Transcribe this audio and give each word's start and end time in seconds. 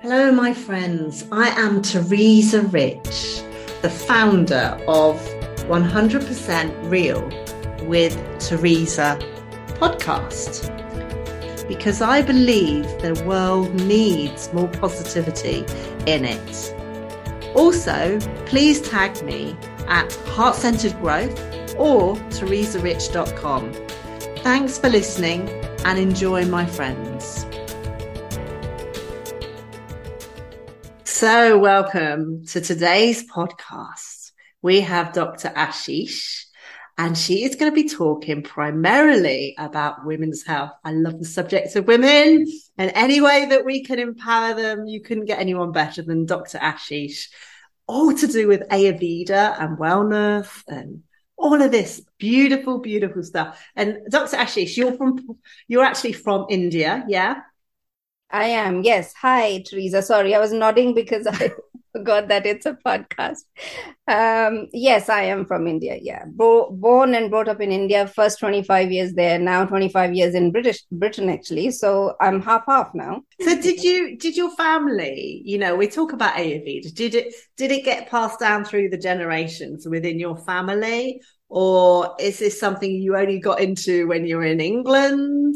Hello, 0.00 0.30
my 0.30 0.54
friends. 0.54 1.26
I 1.32 1.48
am 1.48 1.82
Teresa 1.82 2.62
Rich, 2.62 3.42
the 3.82 3.90
founder 3.90 4.80
of 4.86 5.16
100% 5.66 6.88
Real 6.88 7.28
with 7.88 8.14
Teresa 8.38 9.18
podcast. 9.80 10.68
Because 11.66 12.00
I 12.00 12.22
believe 12.22 12.84
the 13.02 13.20
world 13.26 13.74
needs 13.74 14.52
more 14.52 14.68
positivity 14.68 15.64
in 16.06 16.24
it. 16.24 17.56
Also, 17.56 18.20
please 18.46 18.80
tag 18.80 19.20
me 19.24 19.56
at 19.88 20.12
Heart 20.28 20.54
Centered 20.54 20.96
Growth 21.00 21.36
or 21.76 22.14
teresarich.com. 22.30 23.72
Thanks 24.44 24.78
for 24.78 24.90
listening 24.90 25.48
and 25.84 25.98
enjoy, 25.98 26.44
my 26.44 26.66
friends. 26.66 27.37
So, 31.18 31.58
welcome 31.58 32.46
to 32.46 32.60
today's 32.60 33.28
podcast. 33.28 34.30
We 34.62 34.82
have 34.82 35.12
Dr. 35.12 35.48
Ashish, 35.48 36.44
and 36.96 37.18
she 37.18 37.42
is 37.42 37.56
going 37.56 37.72
to 37.72 37.74
be 37.74 37.88
talking 37.88 38.44
primarily 38.44 39.56
about 39.58 40.06
women's 40.06 40.46
health. 40.46 40.70
I 40.84 40.92
love 40.92 41.18
the 41.18 41.24
subject 41.24 41.74
of 41.74 41.88
women, 41.88 42.46
and 42.76 42.92
any 42.94 43.20
way 43.20 43.46
that 43.46 43.64
we 43.64 43.82
can 43.82 43.98
empower 43.98 44.54
them, 44.54 44.86
you 44.86 45.00
couldn't 45.00 45.24
get 45.24 45.40
anyone 45.40 45.72
better 45.72 46.02
than 46.02 46.24
Dr. 46.24 46.58
Ashish. 46.58 47.30
All 47.88 48.14
to 48.14 48.26
do 48.28 48.46
with 48.46 48.68
Ayurveda 48.68 49.60
and 49.60 49.76
wellness 49.76 50.62
and 50.68 51.02
all 51.36 51.60
of 51.60 51.72
this 51.72 52.00
beautiful, 52.18 52.78
beautiful 52.78 53.24
stuff. 53.24 53.60
And 53.74 54.02
Dr. 54.08 54.36
Ashish, 54.36 54.76
you're 54.76 54.96
from, 54.96 55.18
you're 55.66 55.82
actually 55.82 56.12
from 56.12 56.46
India, 56.48 57.04
yeah? 57.08 57.40
I 58.30 58.44
am, 58.46 58.82
yes. 58.82 59.14
Hi, 59.22 59.62
Teresa. 59.62 60.02
Sorry, 60.02 60.34
I 60.34 60.38
was 60.38 60.52
nodding 60.52 60.94
because 60.94 61.26
I 61.26 61.50
forgot 61.96 62.28
that 62.28 62.44
it's 62.44 62.66
a 62.66 62.76
podcast. 62.84 63.44
Um, 64.06 64.68
yes, 64.72 65.08
I 65.08 65.22
am 65.22 65.46
from 65.46 65.66
India. 65.66 65.98
Yeah, 66.00 66.24
Bo- 66.26 66.70
born 66.70 67.14
and 67.14 67.30
brought 67.30 67.48
up 67.48 67.62
in 67.62 67.72
India. 67.72 68.06
First 68.06 68.38
twenty 68.38 68.62
five 68.62 68.92
years 68.92 69.14
there. 69.14 69.38
Now 69.38 69.64
twenty 69.64 69.88
five 69.88 70.12
years 70.14 70.34
in 70.34 70.52
British 70.52 70.82
Britain, 70.92 71.30
actually. 71.30 71.70
So 71.70 72.16
I'm 72.20 72.42
half 72.42 72.64
half 72.66 72.94
now. 72.94 73.22
So 73.40 73.58
did 73.58 73.82
you? 73.82 74.18
Did 74.18 74.36
your 74.36 74.54
family? 74.56 75.40
You 75.46 75.56
know, 75.56 75.74
we 75.74 75.88
talk 75.88 76.12
about 76.12 76.34
Ayurveda. 76.36 76.94
Did 76.94 77.14
it? 77.14 77.34
Did 77.56 77.72
it 77.72 77.84
get 77.84 78.10
passed 78.10 78.40
down 78.40 78.64
through 78.66 78.90
the 78.90 78.98
generations 78.98 79.88
within 79.88 80.18
your 80.18 80.36
family, 80.36 81.22
or 81.48 82.14
is 82.20 82.38
this 82.38 82.60
something 82.60 82.90
you 82.90 83.16
only 83.16 83.38
got 83.40 83.60
into 83.60 84.06
when 84.06 84.26
you 84.26 84.36
were 84.36 84.44
in 84.44 84.60
England? 84.60 85.54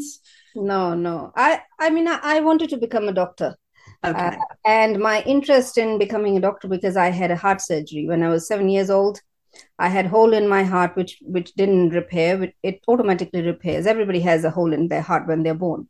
No, 0.55 0.93
no. 0.93 1.31
I 1.35 1.61
I 1.79 1.89
mean 1.89 2.07
I, 2.07 2.19
I 2.21 2.39
wanted 2.41 2.69
to 2.69 2.77
become 2.77 3.07
a 3.07 3.13
doctor. 3.13 3.55
Okay. 4.05 4.19
Uh, 4.19 4.35
and 4.65 4.99
my 4.99 5.21
interest 5.23 5.77
in 5.77 5.97
becoming 5.97 6.37
a 6.37 6.41
doctor 6.41 6.67
because 6.67 6.97
I 6.97 7.09
had 7.09 7.31
a 7.31 7.35
heart 7.37 7.61
surgery 7.61 8.07
when 8.07 8.21
I 8.23 8.29
was 8.29 8.47
7 8.47 8.69
years 8.69 8.89
old. 8.89 9.21
I 9.79 9.87
had 9.89 10.07
hole 10.07 10.33
in 10.33 10.47
my 10.47 10.63
heart 10.63 10.95
which 10.95 11.17
which 11.21 11.53
didn't 11.53 11.89
repair. 11.91 12.51
It 12.63 12.81
automatically 12.87 13.41
repairs. 13.41 13.85
Everybody 13.85 14.19
has 14.21 14.43
a 14.43 14.49
hole 14.49 14.73
in 14.73 14.87
their 14.87 15.01
heart 15.01 15.27
when 15.27 15.43
they're 15.43 15.53
born. 15.53 15.87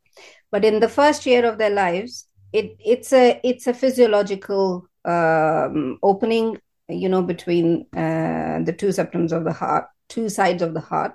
But 0.52 0.66
in 0.66 0.80
the 0.80 0.90
first 0.90 1.26
year 1.26 1.46
of 1.46 1.58
their 1.58 1.70
lives, 1.70 2.28
it 2.52 2.76
it's 2.80 3.14
a 3.14 3.40
it's 3.44 3.68
a 3.68 3.74
physiological 3.74 4.88
um, 5.06 5.98
opening, 6.04 6.58
you 6.90 7.10
know, 7.10 7.24
between 7.24 7.88
uh, 7.96 8.60
the 8.64 8.76
two 8.78 8.90
septums 8.90 9.32
of 9.32 9.44
the 9.44 9.54
heart, 9.54 9.88
two 10.10 10.30
sides 10.30 10.62
of 10.62 10.74
the 10.74 10.82
heart. 10.82 11.14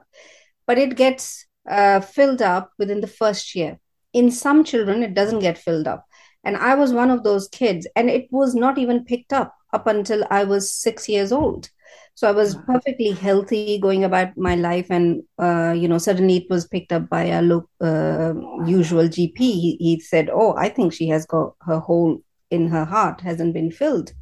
But 0.66 0.78
it 0.78 0.96
gets 0.96 1.46
uh, 1.68 2.00
filled 2.00 2.42
up 2.42 2.72
within 2.78 3.00
the 3.00 3.06
first 3.06 3.54
year. 3.54 3.78
In 4.12 4.30
some 4.30 4.64
children, 4.64 5.02
it 5.02 5.14
doesn't 5.14 5.40
get 5.40 5.58
filled 5.58 5.86
up. 5.86 6.06
And 6.44 6.56
I 6.56 6.74
was 6.74 6.92
one 6.92 7.10
of 7.10 7.24
those 7.24 7.48
kids, 7.48 7.86
and 7.94 8.08
it 8.08 8.28
was 8.30 8.54
not 8.54 8.78
even 8.78 9.04
picked 9.04 9.32
up 9.32 9.54
up 9.72 9.86
until 9.86 10.24
I 10.30 10.44
was 10.44 10.72
six 10.72 11.08
years 11.08 11.32
old. 11.32 11.68
So 12.14 12.28
I 12.28 12.32
was 12.32 12.56
perfectly 12.66 13.12
healthy 13.12 13.78
going 13.78 14.02
about 14.02 14.36
my 14.36 14.54
life, 14.54 14.86
and 14.90 15.22
uh, 15.38 15.74
you 15.76 15.86
know, 15.88 15.98
suddenly 15.98 16.38
it 16.38 16.50
was 16.50 16.66
picked 16.66 16.92
up 16.92 17.08
by 17.08 17.24
a 17.24 17.42
look, 17.42 17.68
uh, 17.80 18.34
usual 18.66 19.04
GP. 19.08 19.38
He, 19.38 19.76
he 19.78 20.00
said, 20.00 20.28
"Oh, 20.32 20.54
I 20.56 20.68
think 20.68 20.92
she 20.92 21.08
has 21.08 21.26
got 21.26 21.54
her 21.62 21.78
hole 21.78 22.22
in 22.50 22.68
her 22.68 22.84
heart 22.84 23.20
hasn't 23.20 23.54
been 23.54 23.70
filled, 23.70 24.12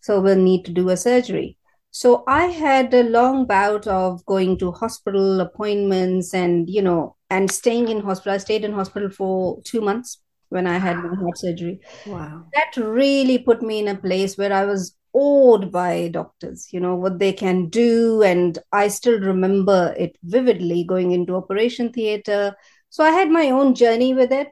so 0.00 0.20
we'll 0.20 0.36
need 0.36 0.64
to 0.66 0.72
do 0.72 0.88
a 0.90 0.96
surgery." 0.96 1.58
So 1.96 2.24
I 2.26 2.48
had 2.48 2.92
a 2.92 3.04
long 3.04 3.46
bout 3.46 3.86
of 3.86 4.22
going 4.26 4.58
to 4.58 4.70
hospital 4.70 5.40
appointments 5.40 6.34
and, 6.34 6.68
you 6.68 6.82
know, 6.82 7.16
and 7.30 7.50
staying 7.50 7.88
in 7.88 8.00
hospital. 8.00 8.34
I 8.34 8.36
stayed 8.36 8.64
in 8.64 8.74
hospital 8.74 9.08
for 9.08 9.62
two 9.62 9.80
months 9.80 10.20
when 10.50 10.66
I 10.66 10.76
had 10.76 10.98
my 10.98 11.14
heart 11.14 11.38
surgery. 11.38 11.80
Wow. 12.06 12.48
That 12.52 12.76
really 12.76 13.38
put 13.38 13.62
me 13.62 13.78
in 13.78 13.88
a 13.88 13.94
place 13.94 14.36
where 14.36 14.52
I 14.52 14.66
was 14.66 14.94
awed 15.14 15.72
by 15.72 16.08
doctors, 16.08 16.68
you 16.70 16.80
know, 16.80 16.96
what 16.96 17.18
they 17.18 17.32
can 17.32 17.70
do. 17.70 18.22
And 18.22 18.58
I 18.72 18.88
still 18.88 19.18
remember 19.18 19.94
it 19.96 20.18
vividly 20.22 20.84
going 20.84 21.12
into 21.12 21.34
operation 21.34 21.92
theater. 21.92 22.54
So 22.90 23.04
I 23.04 23.10
had 23.10 23.30
my 23.30 23.48
own 23.48 23.74
journey 23.74 24.12
with 24.12 24.32
it. 24.32 24.48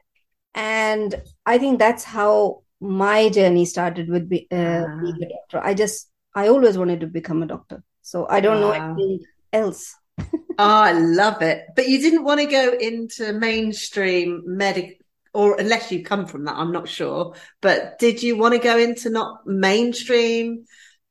And 0.55 1.21
I 1.45 1.59
think 1.59 1.77
that's 1.77 2.05
how 2.05 2.63
my 2.81 3.29
journey 3.29 3.65
started 3.65 4.09
with 4.09 4.27
be, 4.27 4.47
uh, 4.49 4.85
being 4.99 5.19
a 5.21 5.29
doctor. 5.29 5.61
I 5.63 5.75
just 5.75 6.09
I 6.35 6.49
always 6.49 6.77
wanted 6.77 6.99
to 6.99 7.07
become 7.07 7.41
a 7.41 7.47
doctor. 7.47 7.83
So 8.01 8.27
I 8.29 8.41
don't 8.41 8.61
wow. 8.61 8.67
know 8.67 8.71
anything 8.71 9.25
else. 9.53 9.95
oh, 10.19 10.25
I 10.59 10.91
love 10.91 11.41
it. 11.41 11.65
But 11.75 11.87
you 11.87 11.99
didn't 11.99 12.23
want 12.23 12.41
to 12.41 12.45
go 12.45 12.73
into 12.73 13.33
mainstream 13.33 14.43
medic 14.45 14.99
or 15.33 15.59
unless 15.59 15.91
you 15.91 16.01
come 16.01 16.25
from 16.25 16.45
that, 16.45 16.55
I'm 16.55 16.71
not 16.71 16.87
sure. 16.87 17.35
But 17.61 17.99
did 17.99 18.23
you 18.23 18.37
want 18.37 18.53
to 18.53 18.59
go 18.59 18.77
into 18.77 19.09
not 19.09 19.45
mainstream 19.45 20.65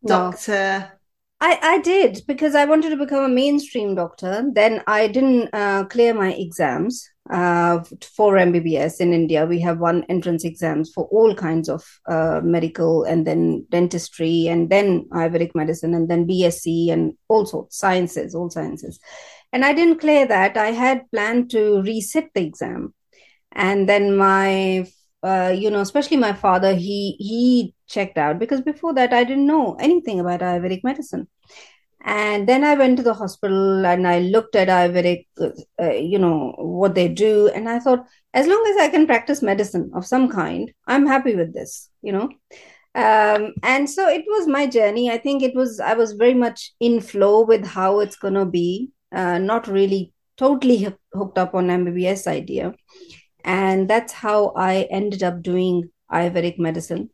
doctor? 0.05 0.79
No. 0.79 0.87
I, 1.41 1.59
I 1.63 1.79
did 1.81 2.23
because 2.27 2.55
I 2.55 2.65
wanted 2.65 2.91
to 2.91 2.97
become 2.97 3.25
a 3.25 3.29
mainstream 3.29 3.95
doctor. 3.95 4.51
Then 4.51 4.83
I 4.87 5.09
didn't 5.09 5.51
uh, 5.53 5.84
clear 5.84 6.15
my 6.15 6.33
exams 6.33 7.11
uh, 7.31 7.83
for 8.17 8.35
MBBS 8.35 9.01
in 9.01 9.12
India. 9.12 9.47
We 9.47 9.61
have 9.61 9.79
one 9.79 10.05
entrance 10.09 10.45
exams 10.45 10.91
for 10.93 11.05
all 11.07 11.35
kinds 11.35 11.69
of 11.69 11.85
uh, 12.07 12.41
medical 12.43 13.05
and 13.05 13.27
then 13.27 13.67
dentistry 13.71 14.47
and 14.49 14.69
then 14.69 15.07
Ayurvedic 15.11 15.55
medicine 15.55 15.95
and 15.95 16.09
then 16.09 16.27
BSc 16.27 16.91
and 16.91 17.15
also 17.29 17.67
sciences, 17.71 18.34
all 18.34 18.51
sciences. 18.51 19.01
And 19.53 19.65
I 19.65 19.73
didn't 19.73 20.01
clear 20.01 20.27
that. 20.27 20.57
I 20.57 20.73
had 20.73 21.11
planned 21.11 21.51
to 21.51 21.83
resit 21.83 22.29
the 22.34 22.43
exam. 22.43 22.93
And 23.53 23.89
then 23.89 24.17
my, 24.17 24.87
uh, 25.23 25.55
you 25.57 25.71
know, 25.71 25.81
especially 25.81 26.17
my 26.17 26.33
father, 26.33 26.75
he 26.75 27.17
he 27.19 27.75
checked 27.87 28.19
out 28.19 28.39
because 28.39 28.61
before 28.61 28.95
that 28.95 29.13
I 29.13 29.23
didn't 29.25 29.47
know 29.47 29.77
anything 29.79 30.19
about 30.21 30.41
Ayurvedic 30.41 30.83
medicine. 30.83 31.29
And 32.04 32.47
then 32.47 32.65
I 32.65 32.75
went 32.75 32.98
to 32.98 33.03
the 33.03 33.15
hospital 33.15 33.87
and 33.87 34.06
I 34.06 34.20
looked 34.20 34.54
at 34.56 34.69
Ayurvedic, 34.69 35.26
uh, 35.81 35.91
you 35.91 36.19
know, 36.19 36.54
what 36.59 36.94
they 36.94 37.09
do. 37.09 37.48
And 37.48 37.66
I 37.66 37.78
thought, 37.78 38.06
as 38.34 38.47
long 38.47 38.62
as 38.70 38.76
I 38.76 38.88
can 38.91 39.06
practice 39.06 39.41
medicine 39.41 39.91
of 39.94 40.06
some 40.06 40.28
kind, 40.28 40.70
I'm 40.87 41.06
happy 41.06 41.34
with 41.34 41.54
this, 41.54 41.88
you 42.03 42.12
know. 42.12 42.28
Um, 42.94 43.54
and 43.62 43.88
so 43.88 44.06
it 44.06 44.25
was 44.28 44.47
my 44.47 44.66
journey. 44.66 45.10
I 45.10 45.16
think 45.16 45.42
it 45.42 45.54
was, 45.54 45.81
I 45.81 45.94
was 45.94 46.12
very 46.12 46.34
much 46.34 46.72
in 46.78 47.00
flow 47.00 47.42
with 47.42 47.65
how 47.65 48.00
it's 48.00 48.16
going 48.16 48.34
to 48.34 48.44
be, 48.44 48.91
uh, 49.10 49.38
not 49.38 49.66
really 49.66 50.12
totally 50.36 50.94
hooked 51.15 51.38
up 51.38 51.54
on 51.54 51.69
MBBS 51.69 52.26
idea. 52.26 52.75
And 53.44 53.88
that's 53.88 54.12
how 54.12 54.53
I 54.56 54.88
ended 54.91 55.22
up 55.22 55.42
doing 55.42 55.91
Ayurvedic 56.12 56.59
medicine 56.59 57.10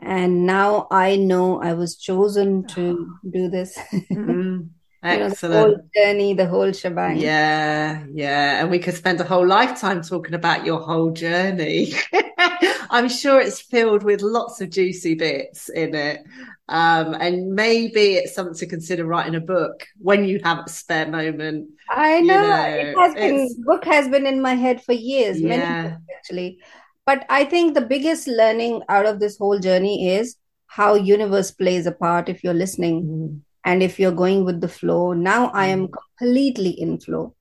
and 0.00 0.46
now 0.46 0.86
i 0.90 1.16
know 1.16 1.60
i 1.62 1.72
was 1.72 1.96
chosen 1.96 2.64
to 2.74 3.14
do 3.28 3.48
this. 3.48 3.78
Mm, 4.10 4.68
excellent 5.02 5.42
you 5.42 5.48
know, 5.48 5.54
the 5.54 5.60
whole 5.60 5.88
journey 5.96 6.34
the 6.34 6.46
whole 6.46 6.72
shebang. 6.72 7.16
Yeah 7.16 8.04
yeah. 8.12 8.60
And 8.60 8.70
we 8.70 8.78
could 8.78 8.94
spend 8.94 9.20
a 9.20 9.24
whole 9.24 9.46
lifetime 9.46 10.02
talking 10.02 10.34
about 10.34 10.66
your 10.66 10.80
whole 10.80 11.10
journey. 11.10 11.92
I'm 12.90 13.08
sure 13.08 13.40
it's 13.40 13.60
filled 13.60 14.02
with 14.02 14.20
lots 14.20 14.60
of 14.60 14.70
juicy 14.70 15.14
bits 15.14 15.70
in 15.70 15.94
it. 15.94 16.20
Um, 16.70 17.14
and 17.14 17.54
maybe 17.54 18.14
it's 18.14 18.34
something 18.34 18.54
to 18.54 18.66
consider 18.66 19.04
writing 19.04 19.34
a 19.34 19.40
book 19.40 19.86
when 19.98 20.24
you 20.24 20.40
have 20.44 20.66
a 20.66 20.68
spare 20.68 21.08
moment 21.08 21.68
i 21.90 22.20
know, 22.20 22.34
you 22.34 22.40
know 22.40 22.64
it 22.64 22.96
has 22.96 23.14
been 23.14 23.62
book 23.64 23.84
has 23.84 24.08
been 24.08 24.24
in 24.24 24.40
my 24.40 24.54
head 24.54 24.80
for 24.80 24.92
years 24.92 25.40
yeah. 25.40 25.48
many 25.48 25.88
books, 25.88 26.02
actually 26.16 26.58
but 27.10 27.24
i 27.38 27.44
think 27.52 27.74
the 27.74 27.88
biggest 27.92 28.28
learning 28.40 28.82
out 28.88 29.06
of 29.10 29.18
this 29.20 29.36
whole 29.38 29.58
journey 29.68 29.96
is 30.16 30.36
how 30.78 30.94
universe 30.94 31.50
plays 31.50 31.86
a 31.86 31.96
part 32.06 32.28
if 32.28 32.44
you're 32.44 32.62
listening 32.62 33.02
mm-hmm. 33.02 33.36
and 33.64 33.82
if 33.88 33.98
you're 33.98 34.20
going 34.22 34.44
with 34.44 34.60
the 34.60 34.72
flow 34.78 35.12
now 35.12 35.50
i 35.64 35.66
am 35.66 35.84
mm-hmm. 35.84 36.00
completely 36.00 36.70
in 36.86 36.98
flow 37.00 37.34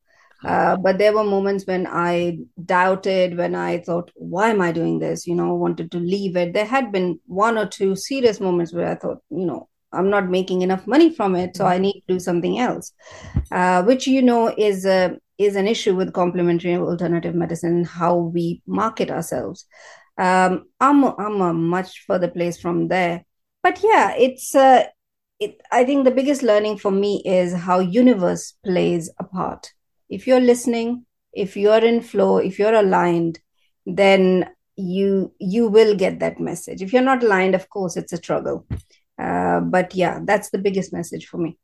uh, 0.45 0.77
but 0.77 0.98
there 0.98 1.13
were 1.13 1.24
moments 1.24 1.66
when 1.68 1.86
i 2.01 2.38
doubted 2.66 3.38
when 3.38 3.56
i 3.62 3.77
thought 3.77 4.12
why 4.36 4.50
am 4.50 4.62
i 4.68 4.71
doing 4.71 5.00
this 5.00 5.27
you 5.27 5.36
know 5.39 5.54
wanted 5.54 5.92
to 5.92 6.00
leave 6.13 6.38
it 6.44 6.54
there 6.54 6.69
had 6.75 6.92
been 6.94 7.10
one 7.25 7.57
or 7.57 7.66
two 7.66 7.95
serious 7.95 8.39
moments 8.39 8.74
where 8.74 8.92
i 8.92 8.95
thought 8.95 9.21
you 9.30 9.45
know 9.45 9.68
i'm 9.92 10.10
not 10.10 10.30
making 10.38 10.62
enough 10.62 10.88
money 10.88 11.10
from 11.18 11.36
it 11.36 11.57
so 11.57 11.66
i 11.66 11.74
mm-hmm. 11.74 11.83
need 11.83 12.00
to 12.00 12.13
do 12.13 12.19
something 12.19 12.60
else 12.68 12.94
uh, 13.51 13.83
which 13.83 14.07
you 14.07 14.21
know 14.21 14.44
is 14.69 14.86
a 14.86 15.18
is 15.40 15.56
an 15.56 15.68
issue 15.68 15.96
with 15.96 16.14
complementary 16.14 16.76
alternative 16.76 17.36
medicine 17.36 17.84
how 17.86 18.16
we 18.18 18.62
market 18.68 19.12
ourselves 19.12 19.66
Um, 20.18 20.66
I'm 20.82 21.04
I'm 21.06 21.42
a 21.42 21.54
much 21.54 22.06
further 22.08 22.30
place 22.30 22.60
from 22.62 22.90
there, 22.90 23.26
but 23.64 23.82
yeah, 23.84 24.16
it's 24.18 24.56
uh, 24.56 24.84
it. 25.40 25.62
I 25.72 25.86
think 25.86 26.06
the 26.06 26.12
biggest 26.20 26.44
learning 26.44 26.78
for 26.78 26.92
me 26.92 27.24
is 27.26 27.54
how 27.54 27.80
universe 27.80 28.54
plays 28.66 29.10
a 29.20 29.24
part. 29.24 29.74
If 30.10 30.28
you're 30.28 30.42
listening, 30.42 31.06
if 31.34 31.56
you're 31.58 31.86
in 31.92 32.02
flow, 32.02 32.38
if 32.38 32.60
you're 32.60 32.74
aligned, 32.74 33.40
then 33.86 34.50
you 34.76 35.34
you 35.40 35.70
will 35.70 35.96
get 35.96 36.20
that 36.20 36.40
message. 36.40 36.82
If 36.82 36.94
you're 36.94 37.02
not 37.14 37.24
aligned, 37.24 37.56
of 37.56 37.70
course, 37.70 37.98
it's 37.98 38.14
a 38.14 38.18
struggle. 38.18 38.66
Uh, 39.18 39.60
but 39.62 39.96
yeah, 39.96 40.20
that's 40.26 40.50
the 40.52 40.58
biggest 40.60 40.94
message 40.94 41.28
for 41.28 41.38
me. 41.38 41.58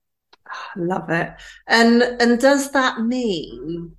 I 0.47 0.53
love 0.77 1.09
it. 1.09 1.33
And 1.67 2.01
and 2.01 2.39
does 2.39 2.71
that 2.71 3.01
mean 3.01 3.95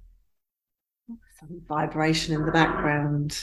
some 1.41 1.63
vibration 1.69 2.35
in 2.35 2.47
the 2.47 2.53
background? 2.53 3.39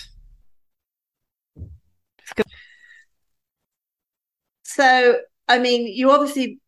So, 4.64 5.20
I 5.48 5.60
mean, 5.60 5.86
you 5.86 6.10
obviously 6.10 6.60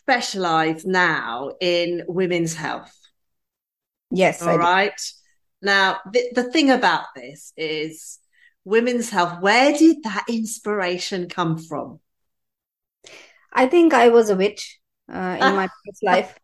specialize 0.00 0.84
now 0.84 1.52
in 1.60 2.02
women's 2.08 2.54
health. 2.54 2.92
Yes. 4.10 4.42
All 4.42 4.58
right. 4.58 5.00
Now, 5.62 5.98
the, 6.12 6.32
the 6.34 6.42
thing 6.42 6.70
about 6.70 7.04
this 7.14 7.52
is 7.56 8.18
women's 8.64 9.08
health. 9.08 9.40
Where 9.40 9.72
did 9.76 10.02
that 10.02 10.24
inspiration 10.28 11.28
come 11.28 11.58
from? 11.58 12.00
I 13.52 13.66
think 13.66 13.94
I 13.94 14.08
was 14.08 14.30
a 14.30 14.36
witch 14.36 14.80
uh, 15.12 15.36
in 15.40 15.56
my 15.56 15.68
past 15.86 16.02
life. 16.02 16.38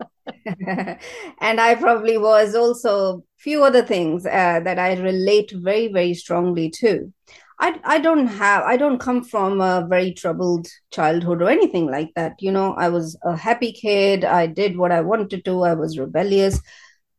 and 1.40 1.60
I 1.60 1.74
probably 1.74 2.18
was 2.18 2.54
also 2.54 3.24
few 3.38 3.64
other 3.64 3.82
things 3.82 4.26
uh, 4.26 4.60
that 4.60 4.78
I 4.78 4.94
relate 4.94 5.52
very, 5.54 5.88
very 5.88 6.14
strongly 6.14 6.70
to. 6.70 7.12
I, 7.62 7.78
I 7.84 7.98
don't 7.98 8.26
have 8.26 8.62
I 8.62 8.78
don't 8.78 8.98
come 8.98 9.22
from 9.22 9.60
a 9.60 9.86
very 9.86 10.12
troubled 10.12 10.66
childhood 10.90 11.42
or 11.42 11.50
anything 11.50 11.86
like 11.90 12.10
that. 12.16 12.36
You 12.40 12.52
know, 12.52 12.72
I 12.74 12.88
was 12.88 13.18
a 13.22 13.36
happy 13.36 13.72
kid. 13.72 14.24
I 14.24 14.46
did 14.46 14.78
what 14.78 14.92
I 14.92 15.02
wanted 15.02 15.44
to. 15.44 15.62
I 15.64 15.74
was 15.74 15.98
rebellious 15.98 16.60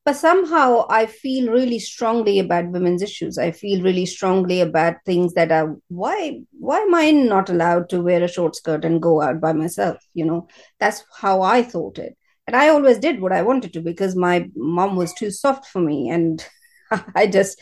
but 0.06 0.16
somehow 0.16 0.86
i 0.90 1.06
feel 1.06 1.52
really 1.52 1.80
strongly 1.80 2.40
about 2.40 2.70
women's 2.72 3.02
issues. 3.02 3.38
I 3.38 3.52
feel 3.52 3.84
really 3.84 4.06
strongly 4.06 4.62
about 4.62 4.96
things 5.06 5.34
that 5.34 5.52
are 5.52 5.76
why 5.90 6.42
why 6.60 6.80
am 6.80 6.96
i 6.96 7.12
not 7.12 7.50
allowed 7.50 7.90
to 7.90 8.02
wear 8.02 8.24
a 8.24 8.28
short 8.28 8.56
skirt 8.56 8.86
and 8.86 9.02
go 9.02 9.22
out 9.22 9.40
by 9.42 9.54
myself 9.54 9.98
you 10.14 10.26
know? 10.26 10.48
That's 10.80 11.04
how 11.20 11.42
i 11.42 11.64
thought 11.64 11.98
it. 12.00 12.18
And 12.48 12.56
i 12.56 12.70
always 12.70 13.00
did 13.00 13.22
what 13.22 13.32
i 13.32 13.42
wanted 13.42 13.74
to 13.74 13.82
because 13.82 14.16
my 14.16 14.50
mom 14.56 14.96
was 14.96 15.14
too 15.14 15.32
soft 15.32 15.68
for 15.68 15.82
me 15.82 16.10
and 16.10 16.46
i 17.16 17.28
just 17.28 17.60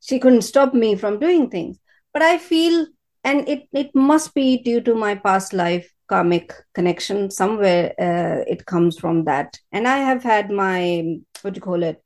she 0.00 0.18
couldn't 0.18 0.42
stop 0.42 0.74
me 0.74 0.94
from 0.96 1.18
doing 1.18 1.50
things. 1.50 1.78
But 2.12 2.22
i 2.22 2.38
feel 2.38 2.86
and 3.24 3.48
it 3.48 3.64
it 3.72 3.94
must 3.94 4.34
be 4.34 4.58
due 4.62 4.80
to 4.82 4.94
my 4.94 5.14
past 5.14 5.52
life 5.52 5.92
karmic 6.08 6.52
connection 6.74 7.30
somewhere 7.30 7.92
uh, 7.98 8.44
it 8.46 8.66
comes 8.66 8.98
from 8.98 9.24
that. 9.24 9.58
And 9.72 9.86
i 9.86 9.98
have 9.98 10.22
had 10.22 10.50
my 10.50 11.18
what 11.42 11.54
do 11.54 11.58
you 11.58 11.62
call 11.62 11.82
it? 11.82 12.02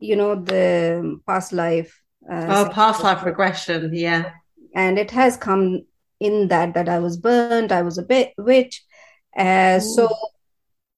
You 0.00 0.16
know 0.16 0.34
the 0.34 1.20
past 1.26 1.52
life 1.52 2.02
uh, 2.30 2.46
oh 2.66 2.72
past 2.72 3.02
life 3.02 3.24
regression 3.24 3.90
yeah. 3.92 4.32
And 4.74 4.98
it 4.98 5.10
has 5.10 5.36
come 5.36 5.82
in 6.20 6.48
that 6.48 6.74
that 6.74 6.88
i 6.88 6.98
was 6.98 7.16
burnt 7.16 7.70
i 7.70 7.82
was 7.82 7.96
a 7.96 8.02
bit 8.02 8.32
witch 8.36 8.84
uh, 9.36 9.78
so 9.78 10.08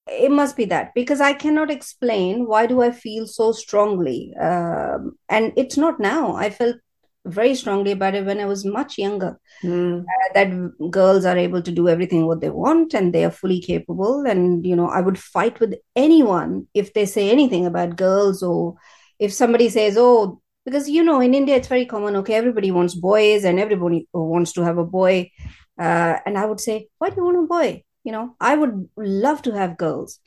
it 0.07 0.31
must 0.31 0.57
be 0.57 0.65
that. 0.67 0.93
Because 0.95 1.21
i 1.21 1.33
cannot 1.33 1.71
explain 1.71 2.47
why 2.47 2.67
do 2.67 2.83
i 2.83 2.91
feel 2.91 3.27
so 3.27 3.53
strongly 3.53 4.35
um, 4.41 5.13
and 5.29 5.53
it's 5.57 5.77
not 5.77 6.01
now. 6.01 6.35
I 6.35 6.51
felt 6.51 6.77
very 7.25 7.55
strongly 7.55 7.93
about 7.93 8.15
it 8.15 8.25
when 8.25 8.41
I 8.41 8.47
was 8.47 8.65
much 8.65 8.99
younger. 8.99 9.39
Mm. 9.63 10.03
Uh, 10.03 10.33
that 10.35 10.91
girls 10.91 11.25
are 11.25 11.37
able 11.37 11.63
to 11.63 11.71
do 11.71 11.89
everything 11.89 12.27
what 12.27 12.41
they 12.41 12.51
want 12.51 12.95
and 12.95 13.13
they 13.13 13.25
are 13.25 13.31
fully 13.31 13.61
capable. 13.61 14.25
And, 14.27 14.67
you 14.67 14.75
know, 14.75 14.89
I 14.89 15.01
would 15.01 15.19
fight 15.19 15.61
with 15.61 15.75
anyone 15.95 16.67
if 16.75 16.95
they 16.95 17.07
say 17.07 17.31
anything 17.31 17.67
about 17.67 17.97
girls 17.97 18.43
or 18.43 18.77
if 19.19 19.33
somebody 19.33 19.69
says, 19.69 19.97
oh, 19.99 20.41
because, 20.65 20.89
you 20.89 21.03
know, 21.03 21.21
in 21.21 21.35
India, 21.35 21.57
it's 21.57 21.69
very 21.69 21.87
common. 21.87 22.17
Okay, 22.17 22.35
everybody 22.35 22.71
wants 22.71 22.95
boys 22.95 23.45
and 23.45 23.59
everybody 23.59 24.09
wants 24.13 24.53
to 24.53 24.63
have 24.63 24.79
a 24.79 24.85
boy. 24.85 25.31
Uh, 25.79 26.19
and 26.27 26.39
I 26.39 26.45
would 26.47 26.61
say, 26.61 26.89
why 26.99 27.11
do 27.11 27.17
you 27.17 27.25
want 27.25 27.39
a 27.39 27.47
boy? 27.47 27.85
You 28.05 28.13
know, 28.13 28.37
I 28.41 28.57
would 28.57 28.89
love 28.97 29.43
to 29.43 29.53
have 29.53 29.77
girls. 29.77 30.19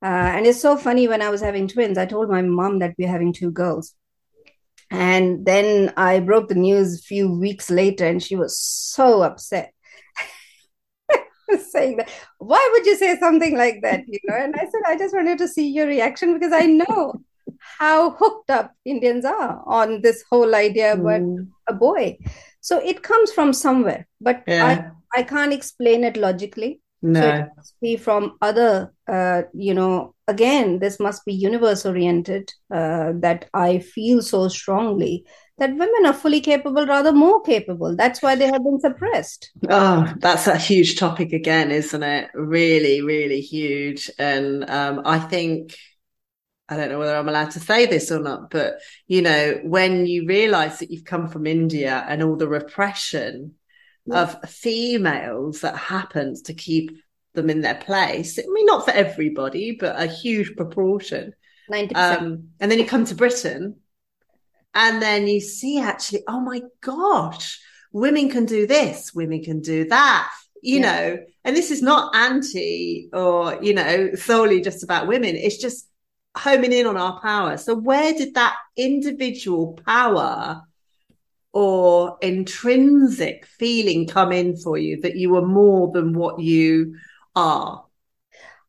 Uh, 0.00 0.06
and 0.06 0.46
it's 0.46 0.60
so 0.60 0.76
funny 0.76 1.08
when 1.08 1.22
I 1.22 1.30
was 1.30 1.40
having 1.40 1.66
twins, 1.66 1.98
I 1.98 2.06
told 2.06 2.30
my 2.30 2.42
mom 2.42 2.78
that 2.78 2.94
we're 2.96 3.08
having 3.08 3.32
two 3.32 3.50
girls 3.50 3.94
and 4.90 5.44
then 5.44 5.92
I 5.96 6.20
broke 6.20 6.48
the 6.48 6.54
news 6.54 6.98
a 6.98 7.02
few 7.02 7.30
weeks 7.30 7.70
later, 7.70 8.06
and 8.06 8.22
she 8.22 8.36
was 8.36 8.58
so 8.58 9.22
upset. 9.22 9.72
saying 11.70 11.96
that 11.96 12.10
why 12.36 12.68
would 12.72 12.84
you 12.84 12.94
say 12.94 13.18
something 13.18 13.56
like 13.56 13.80
that 13.80 14.02
you 14.06 14.18
know 14.24 14.36
and 14.36 14.54
i 14.56 14.58
said 14.58 14.82
i 14.86 14.94
just 14.94 15.14
wanted 15.14 15.38
to 15.38 15.48
see 15.48 15.66
your 15.66 15.86
reaction 15.86 16.34
because 16.34 16.52
i 16.52 16.66
know 16.66 17.14
how 17.78 18.10
hooked 18.10 18.50
up 18.50 18.74
indians 18.84 19.24
are 19.24 19.62
on 19.64 20.02
this 20.02 20.22
whole 20.30 20.54
idea 20.54 20.92
about 20.92 21.22
mm. 21.22 21.48
a 21.66 21.72
boy 21.72 22.18
so 22.60 22.78
it 22.80 23.02
comes 23.02 23.32
from 23.32 23.54
somewhere 23.54 24.06
but 24.20 24.42
yeah. 24.46 24.90
I, 25.14 25.20
I 25.20 25.22
can't 25.22 25.54
explain 25.54 26.04
it 26.04 26.18
logically 26.18 26.82
no. 27.02 27.20
So 27.20 27.28
it 27.28 27.48
must 27.56 27.80
be 27.80 27.96
from 27.96 28.36
other, 28.42 28.92
uh, 29.06 29.42
you 29.54 29.74
know, 29.74 30.14
again, 30.28 30.78
this 30.78 31.00
must 31.00 31.24
be 31.24 31.32
universe 31.32 31.84
oriented 31.84 32.52
uh, 32.72 33.12
that 33.16 33.48
I 33.52 33.80
feel 33.80 34.22
so 34.22 34.48
strongly 34.48 35.24
that 35.56 35.70
women 35.70 36.06
are 36.06 36.12
fully 36.12 36.40
capable, 36.40 36.86
rather 36.86 37.12
more 37.12 37.42
capable. 37.42 37.96
That's 37.96 38.22
why 38.22 38.36
they 38.36 38.46
have 38.46 38.62
been 38.62 38.78
suppressed. 38.78 39.50
Oh, 39.68 40.12
that's 40.18 40.46
a 40.46 40.56
huge 40.56 40.96
topic 40.96 41.32
again, 41.32 41.72
isn't 41.72 42.02
it? 42.02 42.30
Really, 42.34 43.02
really 43.02 43.40
huge. 43.40 44.08
And 44.20 44.70
um, 44.70 45.02
I 45.04 45.18
think, 45.18 45.74
I 46.68 46.76
don't 46.76 46.90
know 46.90 47.00
whether 47.00 47.16
I'm 47.16 47.28
allowed 47.28 47.50
to 47.52 47.60
say 47.60 47.86
this 47.86 48.12
or 48.12 48.20
not, 48.20 48.50
but, 48.50 48.74
you 49.08 49.22
know, 49.22 49.58
when 49.64 50.06
you 50.06 50.26
realize 50.26 50.78
that 50.78 50.92
you've 50.92 51.04
come 51.04 51.26
from 51.26 51.46
India 51.46 52.04
and 52.08 52.22
all 52.22 52.36
the 52.36 52.46
repression 52.46 53.54
of 54.10 54.40
females 54.48 55.60
that 55.62 55.76
happens 55.76 56.42
to 56.42 56.54
keep 56.54 56.96
them 57.38 57.50
in 57.50 57.60
their 57.60 57.76
place. 57.76 58.38
I 58.38 58.42
mean, 58.48 58.66
not 58.66 58.84
for 58.84 58.90
everybody, 58.90 59.76
but 59.78 60.00
a 60.00 60.06
huge 60.06 60.56
proportion. 60.56 61.32
90%. 61.70 61.96
Um, 61.96 62.48
and 62.60 62.70
then 62.70 62.78
you 62.78 62.86
come 62.86 63.04
to 63.06 63.14
Britain 63.14 63.76
and 64.74 65.02
then 65.02 65.26
you 65.26 65.40
see 65.40 65.80
actually, 65.80 66.22
oh 66.28 66.40
my 66.40 66.62
gosh, 66.80 67.60
women 67.92 68.30
can 68.30 68.44
do 68.44 68.66
this, 68.66 69.14
women 69.14 69.42
can 69.42 69.60
do 69.60 69.88
that, 69.88 70.30
you 70.62 70.80
yeah. 70.80 70.92
know, 70.92 71.18
and 71.44 71.56
this 71.56 71.70
is 71.70 71.82
not 71.82 72.14
anti 72.14 73.08
or, 73.12 73.58
you 73.62 73.74
know, 73.74 74.14
solely 74.14 74.60
just 74.60 74.82
about 74.82 75.06
women. 75.06 75.36
It's 75.36 75.58
just 75.58 75.88
homing 76.36 76.72
in 76.72 76.86
on 76.86 76.96
our 76.96 77.20
power. 77.20 77.56
So 77.56 77.74
where 77.74 78.12
did 78.12 78.34
that 78.34 78.56
individual 78.76 79.78
power 79.84 80.62
or 81.52 82.18
intrinsic 82.20 83.46
feeling 83.46 84.06
come 84.06 84.32
in 84.32 84.56
for 84.56 84.78
you 84.78 85.00
that 85.00 85.16
you 85.16 85.30
were 85.30 85.46
more 85.46 85.90
than 85.92 86.12
what 86.12 86.40
you 86.40 86.94
are? 87.34 87.84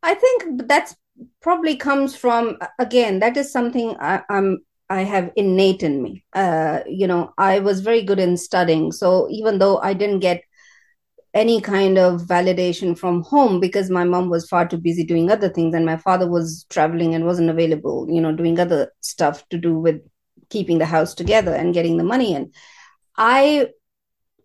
I 0.02 0.16
think 0.16 0.68
that's 0.68 0.96
probably 1.42 1.76
comes 1.76 2.16
from 2.16 2.58
again 2.80 3.20
that 3.20 3.36
is 3.36 3.52
something 3.52 3.96
I, 4.00 4.22
am 4.30 4.60
I 4.90 5.02
have 5.02 5.32
innate 5.36 5.84
in 5.84 6.02
me. 6.02 6.24
Uh, 6.34 6.80
you 6.88 7.08
know, 7.08 7.34
I 7.38 7.60
was 7.60 7.82
very 7.82 8.02
good 8.02 8.20
in 8.20 8.38
studying, 8.38 8.92
so 8.92 9.28
even 9.30 9.60
though 9.60 9.78
I 9.80 9.94
didn't 9.94 10.20
get 10.20 10.44
any 11.34 11.62
kind 11.62 12.00
of 12.00 12.22
validation 12.22 12.98
from 12.98 13.22
home 13.22 13.60
because 13.60 13.92
my 13.92 14.04
mom 14.04 14.30
was 14.30 14.48
far 14.48 14.68
too 14.68 14.78
busy 14.78 15.04
doing 15.04 15.30
other 15.30 15.48
things 15.48 15.76
and 15.76 15.86
my 15.86 15.96
father 15.96 16.28
was 16.28 16.66
traveling 16.72 17.14
and 17.14 17.24
wasn't 17.24 17.48
available 17.48 18.08
you 18.10 18.20
know 18.20 18.32
doing 18.32 18.60
other 18.60 18.92
stuff 19.02 19.48
to 19.50 19.56
do 19.60 19.78
with 19.78 20.02
keeping 20.50 20.80
the 20.80 20.86
house 20.86 21.14
together 21.14 21.54
and 21.54 21.74
getting 21.74 21.98
the 21.98 22.04
money 22.04 22.34
in. 22.34 22.52
I 23.16 23.70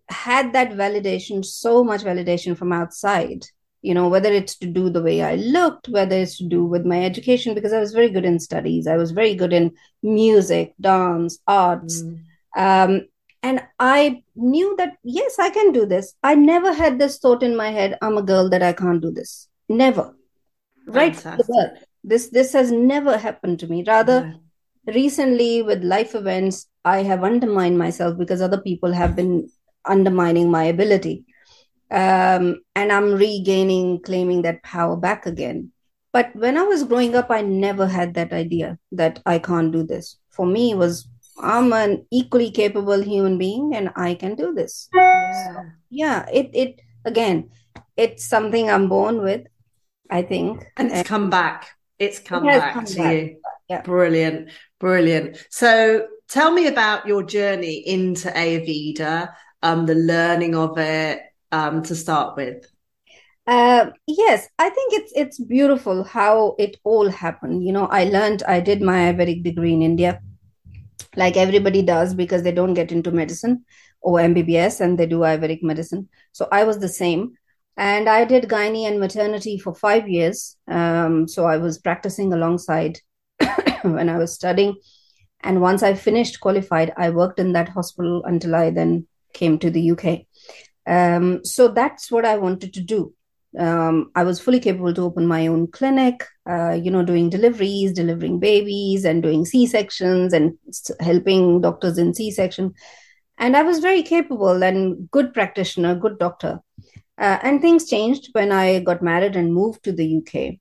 had 0.08 0.52
that 0.52 0.72
validation, 0.72 1.44
so 1.44 1.82
much 1.82 2.02
validation 2.02 2.56
from 2.56 2.72
outside, 2.72 3.46
you 3.84 3.92
know, 3.92 4.08
whether 4.08 4.32
it's 4.32 4.56
to 4.56 4.66
do 4.66 4.88
the 4.88 5.02
way 5.02 5.22
I 5.22 5.34
looked, 5.36 5.88
whether 5.88 6.16
it's 6.16 6.38
to 6.38 6.44
do 6.44 6.64
with 6.64 6.86
my 6.86 7.04
education, 7.04 7.54
because 7.54 7.72
I 7.72 7.80
was 7.80 7.92
very 7.92 8.08
good 8.08 8.24
in 8.24 8.40
studies. 8.40 8.86
I 8.86 8.96
was 8.96 9.10
very 9.10 9.34
good 9.34 9.52
in 9.52 9.72
music, 10.02 10.72
dance, 10.80 11.38
arts. 11.46 12.02
Mm. 12.02 12.20
Um, 12.56 13.08
and 13.42 13.62
I 13.78 14.22
knew 14.34 14.74
that, 14.78 14.96
yes, 15.04 15.38
I 15.38 15.50
can 15.50 15.72
do 15.72 15.84
this. 15.84 16.14
I 16.22 16.34
never 16.34 16.72
had 16.72 16.98
this 16.98 17.18
thought 17.18 17.42
in 17.42 17.56
my 17.56 17.70
head, 17.70 17.98
I'm 18.00 18.16
a 18.16 18.22
girl 18.22 18.48
that 18.48 18.62
I 18.62 18.72
can't 18.72 19.02
do 19.02 19.10
this. 19.10 19.48
Never. 19.68 20.16
Right. 20.86 21.22
This, 22.02 22.28
this 22.28 22.52
has 22.54 22.72
never 22.72 23.18
happened 23.18 23.60
to 23.60 23.66
me. 23.66 23.84
Rather, 23.86 24.32
yeah 24.32 24.40
recently 24.86 25.62
with 25.62 25.82
life 25.82 26.14
events 26.14 26.66
i 26.84 27.02
have 27.02 27.24
undermined 27.24 27.78
myself 27.78 28.18
because 28.18 28.42
other 28.42 28.60
people 28.60 28.92
have 28.92 29.16
been 29.16 29.48
undermining 29.86 30.50
my 30.50 30.64
ability 30.64 31.24
um, 31.90 32.60
and 32.74 32.92
i'm 32.92 33.12
regaining 33.12 34.00
claiming 34.02 34.42
that 34.42 34.62
power 34.62 34.96
back 34.96 35.26
again 35.26 35.70
but 36.12 36.34
when 36.34 36.56
i 36.56 36.62
was 36.62 36.84
growing 36.84 37.14
up 37.14 37.30
i 37.30 37.40
never 37.40 37.86
had 37.86 38.14
that 38.14 38.32
idea 38.32 38.78
that 38.92 39.20
i 39.26 39.38
can't 39.38 39.72
do 39.72 39.82
this 39.82 40.16
for 40.30 40.46
me 40.46 40.72
it 40.72 40.76
was 40.76 41.08
I'm 41.38 41.72
an 41.72 42.06
equally 42.10 42.50
capable 42.50 43.00
human 43.02 43.38
being 43.38 43.74
and 43.74 43.90
I 43.96 44.14
can 44.14 44.34
do 44.34 44.54
this. 44.54 44.88
Yeah. 44.94 45.54
So, 45.54 45.62
yeah, 45.90 46.26
it 46.32 46.50
it 46.52 46.80
again, 47.04 47.50
it's 47.96 48.24
something 48.24 48.70
I'm 48.70 48.88
born 48.88 49.22
with, 49.22 49.46
I 50.10 50.22
think. 50.22 50.64
And 50.76 50.88
it's 50.88 50.98
and 50.98 51.06
come 51.06 51.30
back. 51.30 51.70
It's 51.98 52.18
come 52.18 52.48
it 52.48 52.58
back 52.58 52.74
come 52.74 52.84
to 52.84 52.96
back. 52.96 53.12
you. 53.12 53.36
Yeah. 53.68 53.82
Brilliant. 53.82 54.50
Brilliant. 54.78 55.38
So 55.50 56.06
tell 56.28 56.52
me 56.52 56.66
about 56.66 57.06
your 57.06 57.22
journey 57.22 57.76
into 57.86 58.28
Ayurveda, 58.28 59.32
um, 59.62 59.86
the 59.86 59.94
learning 59.94 60.54
of 60.54 60.78
it, 60.78 61.20
um, 61.54 61.82
to 61.84 61.94
start 61.94 62.36
with. 62.36 62.66
Uh, 63.46 63.90
yes, 64.06 64.48
I 64.58 64.70
think 64.70 64.94
it's 64.94 65.12
it's 65.14 65.38
beautiful 65.38 66.02
how 66.02 66.56
it 66.58 66.76
all 66.82 67.08
happened. 67.08 67.64
You 67.64 67.72
know, 67.72 67.86
I 67.86 68.04
learned 68.04 68.42
I 68.48 68.60
did 68.60 68.82
my 68.82 68.98
Ayurvedic 69.00 69.44
degree 69.44 69.74
in 69.74 69.82
India, 69.82 70.20
like 71.14 71.36
everybody 71.36 71.82
does, 71.82 72.14
because 72.14 72.42
they 72.42 72.52
don't 72.52 72.74
get 72.74 72.90
into 72.90 73.10
medicine 73.10 73.64
or 74.00 74.18
MBBS 74.18 74.80
and 74.80 74.98
they 74.98 75.06
do 75.06 75.20
Ayurvedic 75.20 75.62
medicine. 75.62 76.08
So 76.32 76.48
I 76.50 76.64
was 76.64 76.78
the 76.78 76.88
same, 76.88 77.34
and 77.76 78.08
I 78.08 78.24
did 78.24 78.48
gynae 78.48 78.88
and 78.88 78.98
maternity 78.98 79.58
for 79.58 79.74
five 79.74 80.08
years. 80.08 80.56
Um, 80.66 81.28
so 81.28 81.44
I 81.44 81.58
was 81.58 81.78
practicing 81.78 82.32
alongside 82.32 82.98
when 83.82 84.08
I 84.08 84.16
was 84.16 84.34
studying, 84.34 84.76
and 85.42 85.60
once 85.60 85.82
I 85.82 85.92
finished 85.94 86.40
qualified, 86.40 86.94
I 86.96 87.10
worked 87.10 87.38
in 87.38 87.52
that 87.52 87.68
hospital 87.68 88.24
until 88.24 88.54
I 88.54 88.70
then 88.70 89.06
came 89.34 89.58
to 89.58 89.70
the 89.70 89.90
UK. 89.90 90.24
Um, 90.86 91.44
so 91.44 91.68
that's 91.68 92.10
what 92.10 92.24
I 92.24 92.36
wanted 92.36 92.74
to 92.74 92.80
do 92.80 93.14
um, 93.58 94.10
I 94.14 94.24
was 94.24 94.40
fully 94.40 94.60
capable 94.60 94.92
to 94.94 95.02
open 95.02 95.26
my 95.26 95.46
own 95.46 95.68
clinic, 95.68 96.24
uh, 96.48 96.72
you 96.72 96.90
know, 96.90 97.04
doing 97.04 97.30
deliveries, 97.30 97.92
delivering 97.92 98.40
babies, 98.40 99.04
and 99.04 99.22
doing 99.22 99.44
C 99.44 99.66
sections 99.66 100.32
and 100.32 100.58
helping 101.00 101.60
doctors 101.60 101.98
in 101.98 102.14
C 102.14 102.30
section. 102.30 102.74
And 103.38 103.56
I 103.56 103.62
was 103.62 103.78
very 103.80 104.02
capable 104.02 104.62
and 104.62 105.10
good 105.10 105.32
practitioner, 105.32 105.94
good 105.94 106.18
doctor. 106.18 106.60
Uh, 107.16 107.38
and 107.42 107.60
things 107.60 107.88
changed 107.88 108.30
when 108.32 108.50
I 108.50 108.80
got 108.80 109.02
married 109.02 109.36
and 109.36 109.54
moved 109.54 109.84
to 109.84 109.92
the 109.92 110.18
UK. 110.18 110.58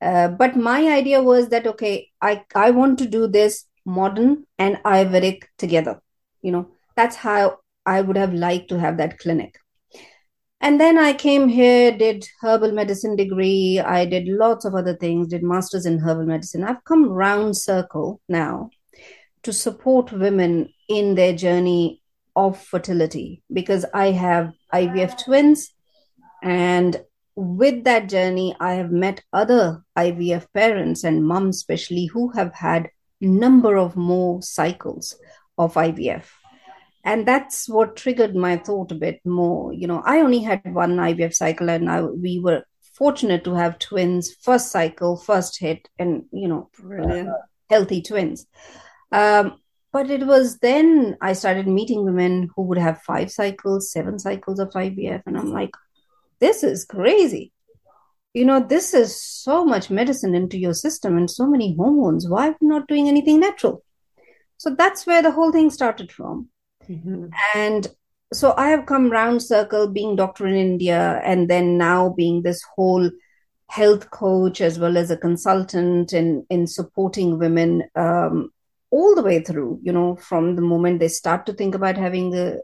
Uh, 0.00 0.28
but 0.28 0.56
my 0.56 0.92
idea 0.92 1.20
was 1.20 1.48
that 1.48 1.66
okay, 1.66 2.08
I 2.22 2.44
I 2.54 2.70
want 2.70 2.98
to 2.98 3.06
do 3.06 3.26
this 3.26 3.64
modern 3.84 4.46
and 4.58 4.76
Ayurvedic 4.84 5.42
together. 5.58 6.00
You 6.40 6.52
know, 6.52 6.68
that's 6.94 7.16
how 7.16 7.58
I 7.88 8.02
would 8.02 8.16
have 8.16 8.34
liked 8.34 8.68
to 8.68 8.78
have 8.78 8.98
that 8.98 9.18
clinic. 9.18 9.58
And 10.60 10.80
then 10.80 10.98
i 10.98 11.12
came 11.12 11.48
here 11.48 11.96
did 11.96 12.26
herbal 12.40 12.72
medicine 12.72 13.14
degree. 13.16 13.80
I 13.80 14.04
did 14.04 14.26
lots 14.28 14.64
of 14.64 14.74
other 14.74 14.94
things 14.96 15.28
did 15.28 15.42
masters 15.42 15.86
in 15.86 15.98
herbal 15.98 16.26
medicine. 16.26 16.64
I've 16.64 16.84
come 16.84 17.08
round 17.08 17.56
circle 17.56 18.20
now 18.28 18.70
to 19.44 19.52
support 19.52 20.12
women 20.12 20.68
in 20.88 21.14
their 21.14 21.34
journey 21.44 22.02
of 22.36 22.60
fertility 22.72 23.42
because 23.52 23.84
i 23.94 24.10
have 24.10 24.52
ivf 24.80 25.16
twins. 25.24 25.70
And 26.42 27.00
with 27.36 27.84
that 27.84 28.08
journey 28.08 28.56
i 28.58 28.72
have 28.74 28.90
met 28.90 29.22
other 29.32 29.82
ivf 29.96 30.46
parents 30.52 31.04
and 31.04 31.24
moms 31.24 31.56
especially 31.56 32.06
who 32.06 32.30
have 32.38 32.52
had 32.52 32.90
number 33.20 33.76
of 33.76 33.96
more 33.96 34.42
cycles 34.42 35.16
of 35.56 35.74
ivf 35.74 36.24
and 37.08 37.26
that's 37.26 37.68
what 37.70 37.96
triggered 37.96 38.36
my 38.36 38.58
thought 38.58 38.92
a 38.92 38.94
bit 39.06 39.20
more. 39.24 39.72
You 39.72 39.86
know 39.86 40.02
i 40.04 40.18
only 40.20 40.40
had 40.40 40.74
one 40.74 40.96
ivf 40.96 41.34
cycle 41.34 41.70
and 41.70 41.90
I, 41.90 42.02
we 42.02 42.38
were 42.38 42.64
fortunate 42.92 43.44
to 43.44 43.54
have 43.54 43.78
twins 43.78 44.34
first 44.42 44.70
cycle 44.70 45.16
first 45.16 45.58
hit 45.58 45.88
and 45.98 46.24
you 46.32 46.48
know 46.48 46.68
uh, 47.02 47.24
healthy 47.70 48.02
twins. 48.02 48.46
Um, 49.10 49.54
but 49.90 50.10
it 50.10 50.26
was 50.26 50.58
then 50.58 51.16
i 51.22 51.32
started 51.32 51.66
meeting 51.66 52.04
women 52.04 52.50
who 52.54 52.62
would 52.62 52.78
have 52.86 53.00
five 53.02 53.30
cycles 53.30 53.90
seven 53.90 54.18
cycles 54.18 54.58
of 54.58 54.68
ivf 54.70 55.22
and 55.24 55.38
i'm 55.38 55.50
like 55.50 55.70
this 56.40 56.62
is 56.62 56.84
crazy. 56.84 57.52
You 58.34 58.44
know 58.44 58.60
this 58.60 58.92
is 58.94 59.20
so 59.20 59.64
much 59.64 59.90
medicine 59.90 60.34
into 60.34 60.58
your 60.58 60.74
system 60.74 61.16
and 61.16 61.28
so 61.30 61.46
many 61.46 61.74
hormones. 61.74 62.28
Why 62.28 62.54
not 62.60 62.86
doing 62.86 63.08
anything 63.08 63.40
natural? 63.40 63.82
So 64.58 64.74
that's 64.74 65.06
where 65.06 65.22
the 65.22 65.32
whole 65.32 65.50
thing 65.50 65.70
started 65.70 66.12
from 66.12 66.48
Mm-hmm. 66.88 67.26
And 67.54 67.88
so 68.32 68.54
I 68.56 68.68
have 68.68 68.86
come 68.86 69.10
round 69.10 69.42
circle 69.42 69.88
being 69.88 70.16
doctor 70.16 70.46
in 70.46 70.54
India 70.54 71.20
and 71.24 71.48
then 71.48 71.78
now 71.78 72.10
being 72.10 72.42
this 72.42 72.62
whole 72.74 73.10
health 73.70 74.10
coach 74.10 74.60
as 74.60 74.78
well 74.78 74.96
as 74.96 75.10
a 75.10 75.16
consultant 75.16 76.12
in, 76.12 76.46
in 76.50 76.66
supporting 76.66 77.38
women 77.38 77.84
um, 77.94 78.50
all 78.90 79.14
the 79.14 79.22
way 79.22 79.42
through, 79.42 79.78
you 79.82 79.92
know, 79.92 80.16
from 80.16 80.56
the 80.56 80.62
moment 80.62 81.00
they 81.00 81.08
start 81.08 81.44
to 81.46 81.52
think 81.52 81.74
about 81.74 81.96
having 81.96 82.34
a, 82.34 82.56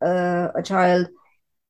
a, 0.00 0.62
child, 0.64 1.08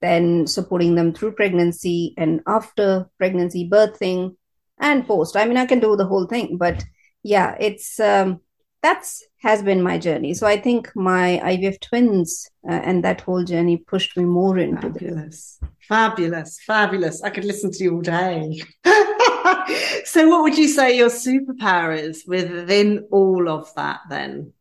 then 0.00 0.46
supporting 0.46 0.94
them 0.94 1.12
through 1.12 1.32
pregnancy 1.32 2.14
and 2.16 2.40
after 2.46 3.08
pregnancy, 3.18 3.68
birthing, 3.68 4.36
and 4.78 5.06
post. 5.06 5.36
I 5.36 5.46
mean, 5.46 5.56
I 5.56 5.66
can 5.66 5.80
do 5.80 5.96
the 5.96 6.06
whole 6.06 6.26
thing, 6.26 6.56
but 6.56 6.84
yeah, 7.22 7.56
it's 7.58 7.98
um, 7.98 8.40
that's 8.86 9.24
has 9.38 9.62
been 9.62 9.82
my 9.82 9.98
journey. 9.98 10.32
So 10.32 10.46
I 10.46 10.58
think 10.60 10.90
my 10.94 11.40
IVF 11.44 11.80
twins 11.80 12.48
uh, 12.68 12.80
and 12.88 13.02
that 13.04 13.20
whole 13.20 13.44
journey 13.44 13.76
pushed 13.76 14.16
me 14.16 14.24
more 14.24 14.58
into 14.58 14.88
fabulous, 14.90 15.58
this. 15.60 15.70
fabulous, 15.88 16.60
fabulous. 16.64 17.22
I 17.22 17.30
could 17.30 17.44
listen 17.44 17.70
to 17.72 17.84
you 17.84 17.94
all 17.94 18.00
day. 18.00 18.62
so, 20.04 20.28
what 20.28 20.42
would 20.44 20.56
you 20.56 20.68
say 20.68 20.96
your 20.96 21.10
superpower 21.10 21.98
is 21.98 22.24
within 22.26 23.08
all 23.10 23.48
of 23.48 23.74
that? 23.74 24.00
Then, 24.08 24.52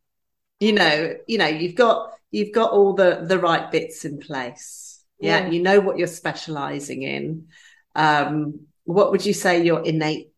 you 0.59 0.73
know, 0.73 1.15
you 1.27 1.37
know, 1.37 1.47
you've 1.47 1.75
got 1.75 2.11
you've 2.31 2.53
got 2.53 2.71
all 2.71 2.93
the 2.93 3.25
the 3.27 3.39
right 3.39 3.71
bits 3.71 4.05
in 4.05 4.17
place. 4.19 5.03
Yeah, 5.19 5.41
yeah. 5.41 5.51
you 5.51 5.61
know 5.61 5.79
what 5.79 5.97
you're 5.99 6.07
specializing 6.07 7.03
in. 7.03 7.47
Um, 7.93 8.67
what 8.85 9.11
would 9.11 9.25
you 9.25 9.33
say 9.33 9.63
your 9.63 9.81
innate 9.83 10.31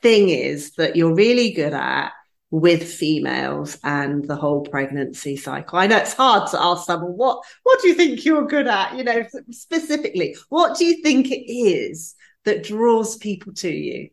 thing 0.00 0.28
is 0.28 0.72
that 0.76 0.96
you're 0.96 1.14
really 1.14 1.50
good 1.52 1.72
at 1.72 2.12
with 2.50 2.82
females 2.82 3.78
and 3.84 4.26
the 4.26 4.36
whole 4.36 4.62
pregnancy 4.62 5.36
cycle. 5.36 5.78
I 5.78 5.86
know 5.86 5.98
it's 5.98 6.14
hard 6.14 6.50
to 6.50 6.62
ask 6.62 6.86
someone 6.86 7.12
what 7.12 7.44
what 7.62 7.80
do 7.82 7.88
you 7.88 7.94
think 7.94 8.24
you're 8.24 8.46
good 8.46 8.66
at, 8.66 8.96
you 8.96 9.04
know, 9.04 9.24
specifically. 9.50 10.34
What 10.48 10.78
do 10.78 10.84
you 10.84 11.02
think 11.02 11.30
it 11.30 11.50
is 11.52 12.14
that 12.44 12.64
draws 12.64 13.16
people 13.16 13.52
to 13.54 13.70
you? 13.70 14.10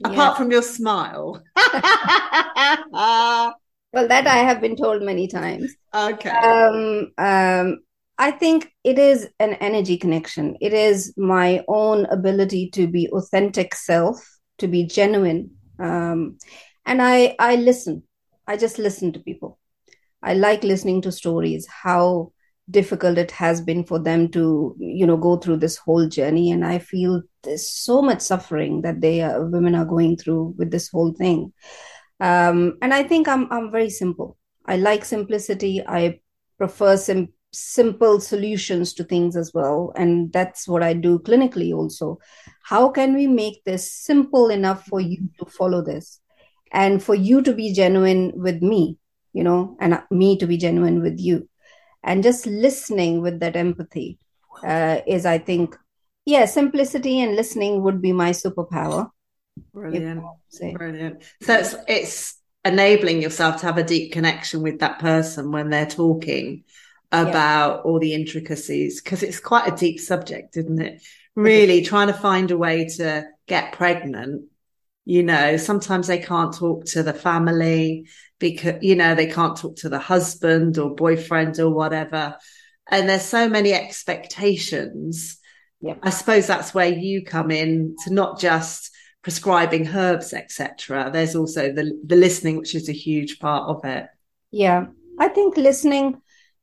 Yeah. 0.00 0.10
Apart 0.10 0.36
from 0.36 0.50
your 0.50 0.62
smile. 0.62 1.42
well, 1.56 3.54
that 3.92 4.26
I 4.26 4.38
have 4.38 4.60
been 4.60 4.76
told 4.76 5.02
many 5.02 5.28
times. 5.28 5.74
Okay. 5.94 6.30
Um, 6.30 7.12
um, 7.16 7.78
I 8.18 8.30
think 8.30 8.72
it 8.84 8.98
is 8.98 9.28
an 9.38 9.54
energy 9.54 9.96
connection. 9.96 10.56
It 10.60 10.72
is 10.74 11.14
my 11.16 11.64
own 11.68 12.04
ability 12.06 12.70
to 12.70 12.86
be 12.86 13.08
authentic 13.08 13.74
self, 13.74 14.38
to 14.58 14.68
be 14.68 14.84
genuine. 14.84 15.52
Um, 15.78 16.38
and 16.86 17.02
i 17.02 17.34
i 17.38 17.56
listen. 17.56 18.02
I 18.46 18.56
just 18.56 18.78
listen 18.78 19.12
to 19.12 19.20
people. 19.20 19.58
I 20.22 20.34
like 20.34 20.64
listening 20.64 21.02
to 21.02 21.12
stories 21.12 21.66
how 21.66 22.32
difficult 22.70 23.18
it 23.18 23.30
has 23.32 23.60
been 23.60 23.84
for 23.84 23.98
them 23.98 24.28
to 24.28 24.74
you 24.78 25.06
know 25.06 25.16
go 25.16 25.36
through 25.36 25.56
this 25.58 25.76
whole 25.76 26.08
journey. 26.08 26.50
And 26.50 26.64
i 26.64 26.78
feel 26.78 27.22
there's 27.42 27.68
so 27.68 28.02
much 28.02 28.20
suffering 28.20 28.82
that 28.82 29.00
they 29.00 29.20
are, 29.20 29.44
women 29.46 29.74
are 29.74 29.84
going 29.84 30.16
through 30.16 30.54
with 30.58 30.70
this 30.70 30.88
whole 30.88 31.12
thing. 31.12 31.52
Um, 32.20 32.78
and 32.82 32.94
i 32.94 33.02
think 33.02 33.28
i'm 33.28 33.50
i'm 33.52 33.70
very 33.70 33.90
simple. 33.90 34.36
I 34.66 34.76
like 34.76 35.04
simplicity. 35.04 35.82
I 35.86 36.20
prefer 36.56 36.96
sim- 36.96 37.32
simple 37.52 38.20
solutions 38.20 38.94
to 38.94 39.04
things 39.04 39.36
as 39.36 39.52
well. 39.52 39.92
And 39.96 40.32
that's 40.32 40.68
what 40.68 40.82
i 40.82 40.94
do 40.94 41.18
clinically 41.18 41.74
also. 41.74 42.18
How 42.64 42.90
can 42.90 43.14
we 43.14 43.26
make 43.26 43.64
this 43.64 43.92
simple 43.92 44.50
enough 44.50 44.86
for 44.86 45.00
you 45.00 45.28
to 45.40 45.46
follow 45.46 45.82
this 45.82 46.21
and 46.72 47.02
for 47.02 47.14
you 47.14 47.42
to 47.42 47.52
be 47.52 47.72
genuine 47.72 48.32
with 48.34 48.62
me 48.62 48.98
you 49.32 49.44
know 49.44 49.76
and 49.80 50.02
me 50.10 50.36
to 50.38 50.46
be 50.46 50.56
genuine 50.56 51.02
with 51.02 51.18
you. 51.18 51.48
And 52.04 52.22
just 52.22 52.46
listening 52.46 53.22
with 53.22 53.40
that 53.40 53.56
empathy 53.56 54.18
uh, 54.64 55.00
is 55.06 55.24
i 55.24 55.38
think 55.38 55.76
yeah 56.24 56.44
simplicity 56.44 57.20
and 57.20 57.36
listening 57.36 57.82
would 57.82 58.02
be 58.02 58.12
my 58.12 58.30
superpower. 58.30 59.10
Brilliant. 59.72 60.24
Brilliant. 60.74 61.22
So 61.42 61.54
it's 61.58 61.74
it's 61.88 62.40
enabling 62.64 63.22
yourself 63.22 63.60
to 63.60 63.66
have 63.66 63.78
a 63.78 63.84
deep 63.84 64.12
connection 64.12 64.62
with 64.62 64.80
that 64.80 64.98
person 64.98 65.50
when 65.50 65.70
they're 65.70 65.86
talking 65.86 66.64
about 67.10 67.76
yeah. 67.76 67.80
all 67.82 67.98
the 67.98 68.14
intricacies 68.14 69.02
because 69.02 69.22
it's 69.22 69.40
quite 69.40 69.70
a 69.70 69.76
deep 69.76 70.00
subject 70.00 70.56
isn't 70.56 70.80
it? 70.80 71.02
Really 71.34 71.82
trying 71.82 72.08
to 72.08 72.12
find 72.14 72.50
a 72.50 72.58
way 72.58 72.86
to 72.96 73.24
get 73.46 73.72
pregnant 73.72 74.51
you 75.04 75.22
know 75.22 75.56
sometimes 75.56 76.06
they 76.06 76.18
can't 76.18 76.54
talk 76.54 76.84
to 76.84 77.02
the 77.02 77.12
family 77.12 78.06
because 78.38 78.82
you 78.82 78.94
know 78.94 79.14
they 79.14 79.26
can't 79.26 79.56
talk 79.56 79.76
to 79.76 79.88
the 79.88 79.98
husband 79.98 80.78
or 80.78 80.94
boyfriend 80.94 81.58
or 81.58 81.70
whatever 81.70 82.36
and 82.90 83.08
there's 83.08 83.24
so 83.24 83.48
many 83.48 83.72
expectations 83.72 85.38
yep. 85.80 85.98
i 86.02 86.10
suppose 86.10 86.46
that's 86.46 86.72
where 86.72 86.88
you 86.88 87.24
come 87.24 87.50
in 87.50 87.96
to 88.04 88.12
not 88.12 88.38
just 88.38 88.92
prescribing 89.22 89.86
herbs, 89.88 90.32
etc. 90.32 91.10
There's 91.12 91.34
also 91.34 91.72
the 91.72 91.98
the 92.04 92.16
listening, 92.16 92.58
which 92.58 92.74
is 92.74 92.88
a 92.88 92.92
huge 92.92 93.38
part 93.38 93.68
of 93.68 93.84
it. 93.84 94.06
Yeah, 94.50 94.86
I 95.18 95.28
think 95.28 95.56
listening 95.56 96.20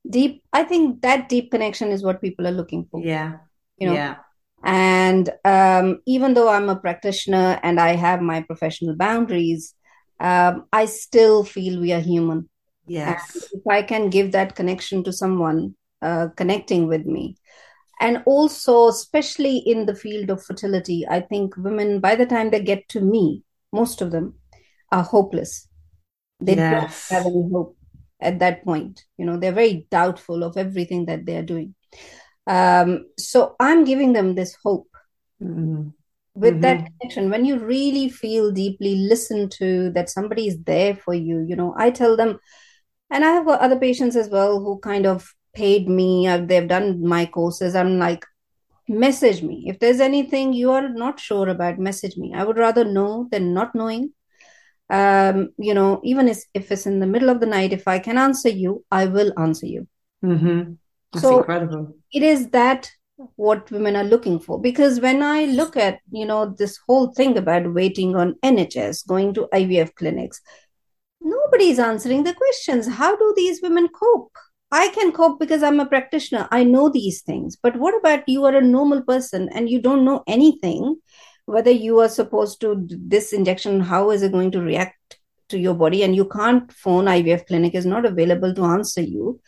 deep. 0.08 0.43
I 0.53 0.63
think 0.63 1.01
that 1.01 1.29
deep 1.29 1.51
connection 1.51 1.89
is 1.91 2.03
what 2.03 2.22
people 2.22 2.48
are 2.48 2.51
looking 2.51 2.86
for. 2.91 3.01
Yeah, 3.01 3.38
you 3.77 3.88
know. 3.88 3.93
Yeah. 3.93 4.15
And 4.63 5.29
um, 5.45 6.01
even 6.05 6.33
though 6.33 6.49
I'm 6.49 6.69
a 6.69 6.75
practitioner 6.75 7.59
and 7.63 7.79
I 7.79 7.95
have 7.95 8.21
my 8.21 8.41
professional 8.41 8.95
boundaries, 8.95 9.73
um, 10.19 10.65
I 10.73 10.85
still 10.85 11.43
feel 11.43 11.79
we 11.79 11.93
are 11.93 12.01
human. 12.01 12.49
Yes. 12.85 13.35
And 13.35 13.43
if 13.53 13.67
I 13.67 13.83
can 13.83 14.09
give 14.09 14.33
that 14.33 14.55
connection 14.55 15.03
to 15.05 15.13
someone 15.13 15.75
uh, 16.01 16.27
connecting 16.35 16.87
with 16.87 17.05
me, 17.05 17.37
and 17.99 18.23
also 18.25 18.87
especially 18.87 19.57
in 19.57 19.85
the 19.85 19.95
field 19.95 20.29
of 20.29 20.43
fertility 20.43 21.05
i 21.09 21.19
think 21.19 21.55
women 21.57 21.99
by 21.99 22.15
the 22.15 22.25
time 22.25 22.49
they 22.49 22.61
get 22.61 22.87
to 22.89 23.01
me 23.01 23.43
most 23.71 24.01
of 24.01 24.11
them 24.11 24.33
are 24.91 25.03
hopeless 25.03 25.67
they 26.39 26.55
yes. 26.55 27.09
don't 27.09 27.17
have 27.17 27.25
any 27.25 27.49
hope 27.51 27.77
at 28.21 28.39
that 28.39 28.63
point 28.63 29.03
you 29.17 29.25
know 29.25 29.37
they're 29.37 29.51
very 29.51 29.87
doubtful 29.91 30.43
of 30.43 30.57
everything 30.57 31.05
that 31.05 31.25
they're 31.25 31.43
doing 31.43 31.75
um, 32.50 33.06
so 33.18 33.56
i'm 33.60 33.86
giving 33.86 34.13
them 34.13 34.36
this 34.36 34.58
hope 34.63 34.89
mm-hmm. 35.41 35.89
with 36.34 36.53
mm-hmm. 36.53 36.62
that 36.62 36.89
connection 37.00 37.29
when 37.29 37.46
you 37.46 37.58
really 37.60 38.10
feel 38.10 38.51
deeply 38.51 38.96
listen 38.96 39.48
to 39.48 39.91
that 39.91 40.10
somebody 40.10 40.48
is 40.48 40.58
there 40.63 40.96
for 40.96 41.13
you 41.13 41.39
you 41.48 41.56
know 41.56 41.74
i 41.77 41.89
tell 41.89 42.18
them 42.18 42.39
and 43.12 43.24
i 43.24 43.29
have 43.29 43.48
other 43.48 43.79
patients 43.79 44.15
as 44.15 44.29
well 44.29 44.60
who 44.60 44.79
kind 44.79 45.06
of 45.06 45.34
paid 45.53 45.88
me 45.88 46.27
uh, 46.27 46.38
they've 46.38 46.68
done 46.68 47.06
my 47.06 47.25
courses 47.25 47.75
i'm 47.75 47.98
like 48.00 48.25
message 48.88 49.44
me 49.44 49.65
if 49.68 49.77
there's 49.79 50.00
anything 50.00 50.51
you 50.51 50.72
are 50.72 50.89
not 50.89 51.20
sure 51.20 51.48
about 51.50 51.77
message 51.77 52.18
me 52.18 52.34
i 52.36 52.44
would 52.44 52.58
rather 52.58 52.84
know 52.84 53.27
than 53.32 53.53
not 53.53 53.75
knowing 53.75 54.12
um 54.89 55.50
you 55.58 55.75
know 55.75 56.01
even 56.03 56.27
if, 56.27 56.39
if 56.56 56.72
it's 56.72 56.88
in 56.88 57.00
the 57.00 57.06
middle 57.06 57.29
of 57.29 57.39
the 57.39 57.46
night 57.46 57.72
if 57.72 57.88
i 57.88 58.00
can 58.00 58.18
answer 58.18 58.50
you 58.50 58.84
i 58.91 59.06
will 59.06 59.32
answer 59.38 59.68
you 59.68 59.88
mm-hmm. 60.25 60.74
That's 61.11 61.23
so 61.23 61.39
incredible 61.39 61.95
it 62.13 62.23
is 62.23 62.49
that 62.49 62.91
what 63.35 63.69
women 63.71 63.95
are 63.95 64.03
looking 64.03 64.39
for 64.39 64.61
because 64.61 64.99
when 65.01 65.21
i 65.21 65.45
look 65.45 65.75
at 65.75 65.99
you 66.11 66.25
know 66.25 66.55
this 66.57 66.77
whole 66.87 67.13
thing 67.13 67.37
about 67.37 67.73
waiting 67.73 68.15
on 68.15 68.35
nhs 68.43 69.05
going 69.07 69.33
to 69.33 69.47
ivf 69.53 69.93
clinics 69.95 70.41
nobody's 71.21 71.79
answering 71.79 72.23
the 72.23 72.33
questions 72.33 72.87
how 72.87 73.15
do 73.15 73.33
these 73.35 73.61
women 73.61 73.89
cope 73.89 74.31
I 74.71 74.89
can 74.89 75.11
cope 75.11 75.39
because 75.39 75.63
I'm 75.63 75.79
a 75.79 75.85
practitioner. 75.85 76.47
I 76.51 76.63
know 76.63 76.89
these 76.89 77.21
things. 77.21 77.55
But 77.55 77.75
what 77.77 77.97
about 77.97 78.27
you 78.29 78.45
are 78.45 78.55
a 78.55 78.61
normal 78.61 79.01
person 79.01 79.49
and 79.49 79.69
you 79.69 79.81
don't 79.81 80.05
know 80.05 80.23
anything, 80.27 80.97
whether 81.45 81.71
you 81.71 81.99
are 81.99 82.09
supposed 82.09 82.61
to 82.61 82.87
this 82.87 83.33
injection, 83.33 83.79
how 83.79 84.11
is 84.11 84.21
it 84.21 84.31
going 84.31 84.51
to 84.51 84.61
react 84.61 85.17
to 85.49 85.57
your 85.57 85.73
body? 85.73 86.03
And 86.03 86.15
you 86.15 86.25
can't 86.25 86.71
phone 86.71 87.05
IVF 87.05 87.47
clinic 87.47 87.73
is 87.73 87.85
not 87.85 88.05
available 88.05 88.53
to 88.53 88.63
answer 88.63 89.01
you. 89.01 89.41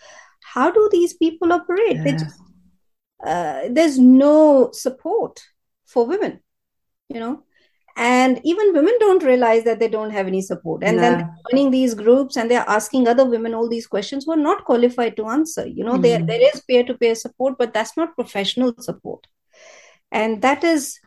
How 0.53 0.71
do 0.71 0.89
these 0.91 1.13
people 1.13 1.53
operate? 1.53 1.97
Yeah. 1.97 2.17
Just, 2.17 2.39
uh, 3.25 3.61
there's 3.69 3.97
no 3.99 4.71
support 4.73 5.39
for 5.85 6.05
women, 6.05 6.39
you 7.09 7.19
know 7.19 7.43
and 7.97 8.39
even 8.43 8.73
women 8.73 8.93
don't 8.99 9.23
realize 9.23 9.63
that 9.63 9.79
they 9.79 9.87
don't 9.87 10.11
have 10.11 10.27
any 10.27 10.41
support 10.41 10.83
and 10.83 10.97
no. 10.97 11.01
then 11.01 11.35
joining 11.49 11.71
these 11.71 11.93
groups 11.93 12.37
and 12.37 12.49
they're 12.49 12.67
asking 12.67 13.07
other 13.07 13.25
women 13.25 13.53
all 13.53 13.67
these 13.67 13.87
questions 13.87 14.25
who 14.25 14.31
are 14.31 14.37
not 14.37 14.65
qualified 14.65 15.15
to 15.17 15.27
answer 15.27 15.67
you 15.67 15.83
know 15.83 15.97
mm. 15.97 16.01
there, 16.01 16.21
there 16.23 16.41
is 16.41 16.61
peer-to-peer 16.61 17.15
support 17.15 17.57
but 17.57 17.73
that's 17.73 17.97
not 17.97 18.15
professional 18.15 18.73
support 18.79 19.27
and 20.11 20.41
that 20.41 20.63
is 20.63 20.99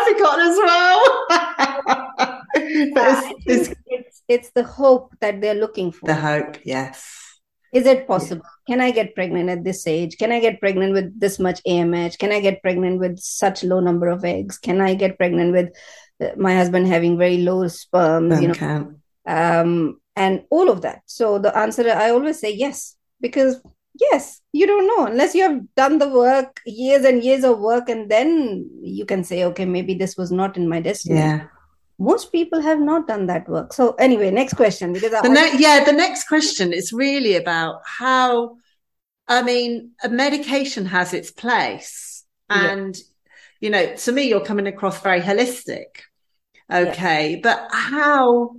forgot 0.07 0.39
as 0.39 0.57
well 0.57 2.27
it's, 2.55 3.33
it's, 3.45 3.79
it's, 3.85 4.23
it's 4.27 4.51
the 4.51 4.63
hope 4.63 5.13
that 5.21 5.41
they're 5.41 5.55
looking 5.55 5.91
for. 5.91 6.07
The 6.07 6.15
hope 6.15 6.57
yes. 6.63 7.29
Is 7.71 7.85
it 7.85 8.07
possible? 8.07 8.43
Yeah. 8.67 8.75
can 8.75 8.81
i 8.81 8.91
get 8.91 9.13
pregnant 9.13 9.49
at 9.49 9.63
this 9.63 9.85
age? 9.85 10.17
Can 10.17 10.31
i 10.31 10.39
get 10.39 10.59
pregnant 10.59 10.93
with 10.93 11.19
this 11.19 11.37
much 11.39 11.61
amh 11.67 12.17
can 12.17 12.31
i 12.31 12.39
get 12.39 12.61
pregnant 12.61 12.99
with 12.99 13.19
such 13.19 13.63
low 13.63 13.79
number 13.79 14.07
of 14.07 14.25
eggs? 14.25 14.57
Can 14.57 14.81
i 14.81 14.95
get 14.95 15.17
pregnant 15.17 15.51
with 15.51 15.69
uh, 16.23 16.35
my 16.37 16.55
husband 16.55 16.87
having 16.87 17.17
very 17.17 17.37
low 17.37 17.67
sperm 17.67 18.31
you 18.41 18.47
know? 18.49 18.93
um, 19.27 20.01
and 20.15 20.43
all 20.49 20.69
of 20.69 20.81
that. 20.81 21.01
So 21.05 21.37
the 21.37 21.55
answer 21.55 21.89
i 21.89 22.09
always 22.09 22.39
say 22.39 22.53
yes 22.53 22.95
because 23.21 23.61
yes 23.99 24.41
you 24.51 24.65
don't 24.65 24.87
know. 24.87 25.05
Unless 25.05 25.35
you 25.35 25.43
have 25.43 25.61
done 25.75 25.99
the 25.99 26.09
work 26.09 26.61
years 26.65 27.05
and 27.05 27.23
years 27.23 27.43
of 27.43 27.59
work 27.59 27.87
and 27.89 28.09
then 28.09 28.67
you 28.81 29.05
can 29.05 29.23
say 29.23 29.43
okay 29.45 29.65
maybe 29.65 29.93
this 29.93 30.17
was 30.17 30.31
not 30.31 30.57
in 30.57 30.67
my 30.67 30.81
destiny. 30.81 31.19
Yeah 31.19 31.47
most 31.99 32.31
people 32.31 32.61
have 32.61 32.79
not 32.79 33.07
done 33.07 33.27
that 33.27 33.47
work 33.49 33.73
so 33.73 33.91
anyway 33.95 34.31
next 34.31 34.53
question 34.53 34.93
because 34.93 35.11
the 35.21 35.29
ne- 35.29 35.57
yeah 35.57 35.83
the 35.83 35.91
next 35.91 36.27
question 36.27 36.71
is 36.71 36.93
really 36.93 37.35
about 37.35 37.81
how 37.85 38.55
i 39.27 39.41
mean 39.43 39.91
a 40.03 40.09
medication 40.09 40.85
has 40.85 41.13
its 41.13 41.29
place 41.29 42.23
and 42.49 42.95
yeah. 42.97 43.03
you 43.59 43.69
know 43.69 43.95
to 43.95 44.11
me 44.11 44.23
you're 44.23 44.45
coming 44.45 44.67
across 44.67 45.01
very 45.01 45.19
holistic 45.19 46.07
okay 46.71 47.35
yeah. 47.35 47.39
but 47.43 47.67
how 47.71 48.55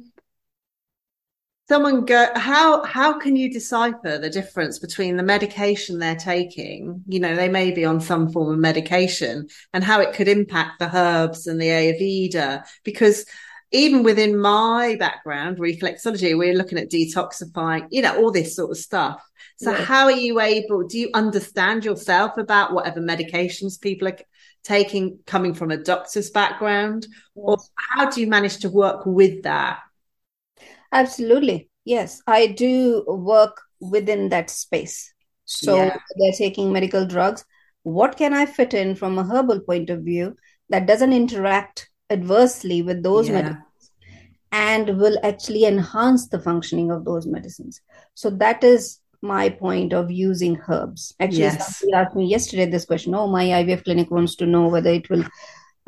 someone 1.71 2.05
go 2.05 2.27
how 2.35 2.83
how 2.83 3.17
can 3.17 3.37
you 3.37 3.49
decipher 3.49 4.19
the 4.19 4.29
difference 4.29 4.81
between 4.81 5.17
the 5.17 5.23
medication 5.23 6.01
they're 6.01 6.17
taking? 6.17 7.05
You 7.07 7.21
know 7.21 7.37
they 7.37 7.49
may 7.49 7.71
be 7.71 7.85
on 7.85 8.01
some 8.01 8.33
form 8.33 8.53
of 8.53 8.59
medication 8.59 9.47
and 9.73 9.85
how 9.85 10.01
it 10.01 10.13
could 10.13 10.27
impact 10.27 10.81
the 10.81 10.91
herbs 10.93 11.47
and 11.47 11.61
the 11.61 11.69
ayurveda. 11.69 12.65
Because 12.83 13.25
even 13.71 14.03
within 14.03 14.37
my 14.37 14.97
background 14.99 15.59
reflexology 15.59 16.37
we're 16.37 16.57
looking 16.57 16.77
at 16.77 16.91
detoxifying 16.91 17.87
you 17.93 18.03
know 18.03 18.17
all 18.17 18.33
this 18.33 18.57
sort 18.57 18.73
of 18.73 18.77
stuff. 18.77 19.23
So 19.59 19.71
yeah. 19.71 19.85
how 19.85 20.05
are 20.07 20.21
you 20.27 20.41
able 20.41 20.89
do 20.89 20.99
you 20.99 21.11
understand 21.15 21.85
yourself 21.85 22.37
about 22.37 22.73
whatever 22.73 23.01
medications 23.01 23.81
people 23.81 24.09
are 24.09 24.19
taking 24.65 25.21
coming 25.25 25.55
from 25.55 25.71
a 25.71 25.77
doctor's 25.77 26.31
background? 26.31 27.07
Or 27.37 27.59
how 27.77 28.11
do 28.11 28.21
you 28.21 28.27
manage 28.27 28.59
to 28.63 28.69
work 28.69 29.07
with 29.07 29.45
that 29.45 29.79
Absolutely. 30.93 31.69
Yes, 31.85 32.23
I 32.27 32.49
do 32.49 33.05
work 33.07 33.61
within 33.81 34.29
that 34.31 34.51
space. 34.51 35.13
So 35.45 35.77
yeah. 35.77 35.97
they're 36.17 36.33
taking 36.33 36.73
medical 36.73 37.07
drugs. 37.07 37.45
What 37.83 38.17
can 38.17 38.35
I 38.35 38.47
fit 38.47 38.75
in 38.75 38.95
from 38.95 39.19
a 39.19 39.25
herbal 39.25 39.61
point 39.61 39.91
of 39.91 40.03
view 40.03 40.37
that 40.69 40.87
doesn't 40.87 41.13
interact 41.13 41.89
adversely 42.11 42.83
with 42.83 43.03
those 43.03 43.29
yeah. 43.29 43.35
medicines 43.35 43.91
and 44.53 44.99
will 44.99 45.19
actually 45.23 45.65
enhance 45.65 46.29
the 46.29 46.41
functioning 46.41 46.91
of 46.91 47.05
those 47.05 47.27
medicines? 47.27 47.81
So 48.15 48.31
that 48.31 48.63
is 48.63 49.01
my 49.23 49.49
point 49.49 49.93
of 49.93 50.11
using 50.11 50.61
herbs. 50.69 51.15
Actually, 51.21 51.41
yes. 51.41 51.79
somebody 51.79 51.95
asked 51.95 52.17
me 52.17 52.27
yesterday 52.27 52.67
this 52.67 52.85
question. 52.85 53.15
Oh, 53.15 53.27
my 53.27 53.45
IVF 53.47 53.85
clinic 53.85 54.11
wants 54.11 54.37
to 54.37 54.47
know 54.47 54.69
whether 54.69 54.91
it 54.91 55.09
will 55.11 55.25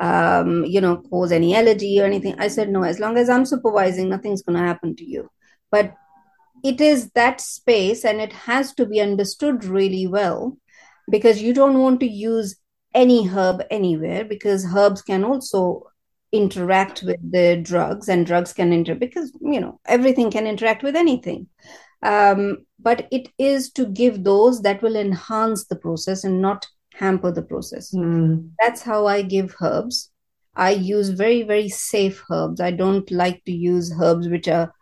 um, 0.03 0.65
you 0.65 0.81
know, 0.81 0.97
cause 0.97 1.31
any 1.31 1.55
allergy 1.55 2.01
or 2.01 2.05
anything. 2.05 2.35
I 2.38 2.49
said, 2.49 2.69
no, 2.69 2.83
as 2.83 2.99
long 2.99 3.17
as 3.17 3.31
I'm 3.31 3.47
supervising, 3.47 4.09
nothing's 4.09 4.43
going 4.43 4.59
to 4.59 4.67
happen 4.67 4.97
to 4.97 5.05
you. 5.05 5.31
But 5.71 5.95
it 6.65 6.81
is 6.81 7.11
that 7.11 7.41
space 7.41 8.05
and 8.05 8.21
it 8.21 8.33
has 8.33 8.75
to 8.75 8.85
be 8.85 9.01
understood 9.01 9.65
really 9.65 10.09
well 10.09 10.59
because 11.09 11.41
you 11.41 11.55
don't 11.55 11.79
want 11.79 12.01
to 12.01 12.07
use 12.07 12.57
any 12.95 13.27
herb 13.27 13.62
anywhere 13.71 14.25
because 14.25 14.75
herbs 14.75 15.03
can 15.03 15.25
also 15.25 15.85
interact 16.33 17.03
with 17.05 17.21
the 17.31 17.61
drugs 17.62 18.09
and 18.09 18.27
drugs 18.27 18.53
can 18.53 18.73
inter 18.73 18.95
because 18.95 19.33
you 19.41 19.61
know 19.61 19.79
everything 19.87 20.31
can 20.31 20.47
interact 20.47 20.83
with 20.83 20.97
anything 20.97 21.47
um, 22.03 22.59
but 22.79 23.07
it 23.11 23.29
is 23.38 23.71
to 23.71 23.87
give 23.87 24.25
those 24.25 24.62
that 24.62 24.83
will 24.83 24.97
enhance 24.97 25.67
the 25.67 25.77
process 25.77 26.25
and 26.25 26.41
not 26.41 26.67
hamper 26.95 27.33
the 27.33 27.43
process. 27.43 27.95
Mm. 27.95 28.51
That's 28.59 28.83
how 28.83 29.07
I 29.07 29.23
give 29.23 29.55
herbs. 29.61 30.11
I 30.55 30.73
use 30.73 31.09
very, 31.09 31.43
very 31.43 31.69
safe 31.69 32.23
herbs. 32.31 32.61
I 32.61 32.71
don't 32.71 33.11
like 33.11 33.43
to 33.45 33.53
use 33.53 33.93
herbs 34.01 34.29
which 34.29 34.49
are 34.49 34.73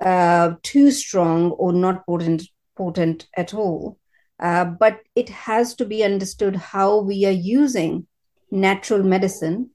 uh, 0.00 0.54
too 0.62 0.90
strong 0.90 1.50
or 1.52 1.72
not 1.72 2.06
potent, 2.06 2.42
potent 2.76 3.26
at 3.36 3.54
all. 3.54 3.98
Uh, 4.38 4.64
but 4.64 5.00
it 5.14 5.28
has 5.30 5.74
to 5.74 5.84
be 5.84 6.04
understood 6.04 6.56
how 6.56 7.00
we 7.00 7.24
are 7.24 7.30
using 7.30 8.06
natural 8.50 9.02
medicine 9.02 9.70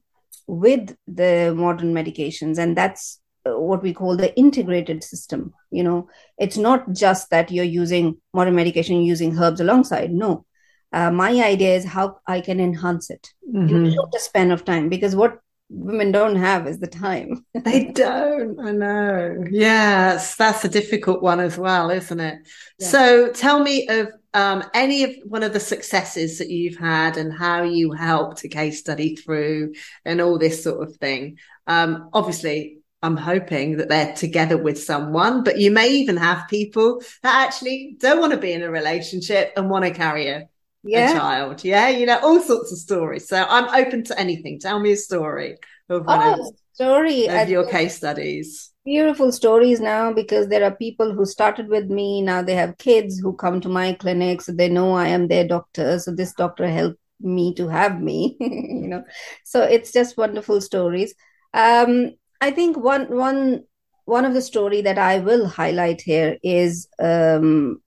with 0.46 0.96
the 1.06 1.52
modern 1.56 1.92
medications. 1.92 2.58
And 2.58 2.76
that's 2.76 3.20
uh, 3.44 3.58
what 3.58 3.82
we 3.82 3.92
call 3.92 4.16
the 4.16 4.36
integrated 4.36 5.02
system. 5.02 5.52
You 5.70 5.82
know, 5.82 6.08
it's 6.38 6.56
not 6.56 6.92
just 6.92 7.30
that 7.30 7.50
you're 7.50 7.64
using 7.64 8.18
modern 8.32 8.54
medication, 8.54 9.02
using 9.02 9.36
herbs 9.36 9.60
alongside. 9.60 10.12
No, 10.12 10.46
uh, 10.92 11.10
my 11.10 11.30
idea 11.42 11.76
is 11.76 11.84
how 11.84 12.18
I 12.26 12.40
can 12.40 12.60
enhance 12.60 13.10
it 13.10 13.32
mm-hmm. 13.48 13.74
in 13.74 13.86
a 13.86 13.92
shorter 13.92 14.18
span 14.18 14.50
of 14.50 14.64
time. 14.64 14.88
Because 14.88 15.16
what 15.16 15.40
women 15.72 16.12
don't 16.12 16.36
have 16.36 16.66
is 16.66 16.78
the 16.78 16.86
time. 16.86 17.44
they 17.54 17.86
don't. 17.86 18.60
I 18.60 18.72
know. 18.72 19.44
Yes, 19.50 20.36
that's 20.36 20.64
a 20.64 20.68
difficult 20.68 21.22
one 21.22 21.40
as 21.40 21.56
well, 21.56 21.90
isn't 21.90 22.20
it? 22.20 22.46
Yeah. 22.78 22.88
So 22.88 23.32
tell 23.32 23.60
me 23.60 23.88
of 23.88 24.08
um, 24.34 24.64
any 24.74 25.04
of 25.04 25.10
one 25.24 25.42
of 25.42 25.52
the 25.52 25.60
successes 25.60 26.38
that 26.38 26.50
you've 26.50 26.78
had 26.78 27.16
and 27.16 27.32
how 27.32 27.62
you 27.62 27.92
helped 27.92 28.44
a 28.44 28.48
case 28.48 28.78
study 28.78 29.16
through 29.16 29.74
and 30.04 30.20
all 30.20 30.38
this 30.38 30.62
sort 30.62 30.86
of 30.86 30.96
thing. 30.96 31.38
Um, 31.66 32.10
obviously, 32.12 32.78
I'm 33.02 33.16
hoping 33.16 33.78
that 33.78 33.88
they're 33.88 34.14
together 34.14 34.56
with 34.56 34.82
someone, 34.82 35.42
but 35.42 35.58
you 35.58 35.72
may 35.72 35.88
even 35.88 36.16
have 36.16 36.48
people 36.48 37.02
that 37.22 37.46
actually 37.46 37.96
don't 37.98 38.20
want 38.20 38.32
to 38.32 38.38
be 38.38 38.52
in 38.52 38.62
a 38.62 38.70
relationship 38.70 39.52
and 39.56 39.68
want 39.68 39.84
to 39.84 39.90
carry 39.90 40.28
a, 40.28 40.48
yeah. 40.84 41.10
a 41.10 41.14
child. 41.14 41.64
Yeah, 41.64 41.88
you 41.88 42.06
know, 42.06 42.18
all 42.22 42.40
sorts 42.40 42.72
of 42.72 42.78
stories. 42.78 43.28
So 43.28 43.44
I'm 43.48 43.68
open 43.84 44.04
to 44.04 44.18
anything. 44.18 44.58
Tell 44.58 44.80
me 44.80 44.92
a 44.92 44.96
story 44.96 45.58
of 45.88 46.06
one 46.06 46.20
oh, 46.20 46.48
of, 46.48 46.54
story 46.72 47.28
of 47.28 47.48
your 47.48 47.68
case 47.68 47.96
studies. 47.96 48.70
Beautiful 48.84 49.30
stories 49.30 49.80
now 49.80 50.12
because 50.12 50.48
there 50.48 50.64
are 50.64 50.74
people 50.74 51.14
who 51.14 51.24
started 51.24 51.68
with 51.68 51.86
me. 51.86 52.20
Now 52.22 52.42
they 52.42 52.54
have 52.54 52.78
kids 52.78 53.18
who 53.18 53.34
come 53.34 53.60
to 53.60 53.68
my 53.68 53.92
clinic, 53.92 54.42
so 54.42 54.52
they 54.52 54.68
know 54.68 54.92
I 54.92 55.08
am 55.08 55.28
their 55.28 55.46
doctor. 55.46 55.98
So 55.98 56.12
this 56.12 56.32
doctor 56.34 56.66
helped 56.66 56.98
me 57.20 57.54
to 57.54 57.68
have 57.68 58.00
me, 58.00 58.36
you 58.40 58.88
know. 58.88 59.04
So 59.44 59.62
it's 59.62 59.92
just 59.92 60.16
wonderful 60.16 60.60
stories. 60.60 61.14
Um, 61.54 62.12
I 62.40 62.50
think 62.50 62.76
one 62.76 63.06
one 63.16 63.64
one 64.04 64.24
of 64.24 64.34
the 64.34 64.42
story 64.42 64.82
that 64.82 64.98
I 64.98 65.20
will 65.20 65.46
highlight 65.46 66.00
here 66.00 66.38
is 66.42 66.88
um, 66.98 67.80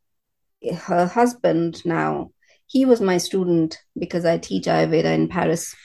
her 0.88 1.08
husband. 1.08 1.86
Now 1.86 2.32
he 2.68 2.86
was 2.86 3.02
my 3.02 3.18
student 3.18 3.80
because 3.98 4.26
I 4.26 4.38
teach 4.38 4.66
Ayurveda 4.66 5.14
in 5.14 5.28
Paris, 5.28 5.76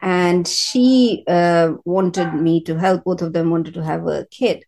and 0.00 0.46
she 0.46 1.24
uh, 1.26 1.72
wanted 1.84 2.34
me 2.34 2.62
to 2.64 2.78
help. 2.78 3.04
Both 3.04 3.22
of 3.22 3.32
them 3.32 3.50
wanted 3.50 3.74
to 3.74 3.84
have 3.84 4.06
a 4.06 4.26
kid, 4.30 4.64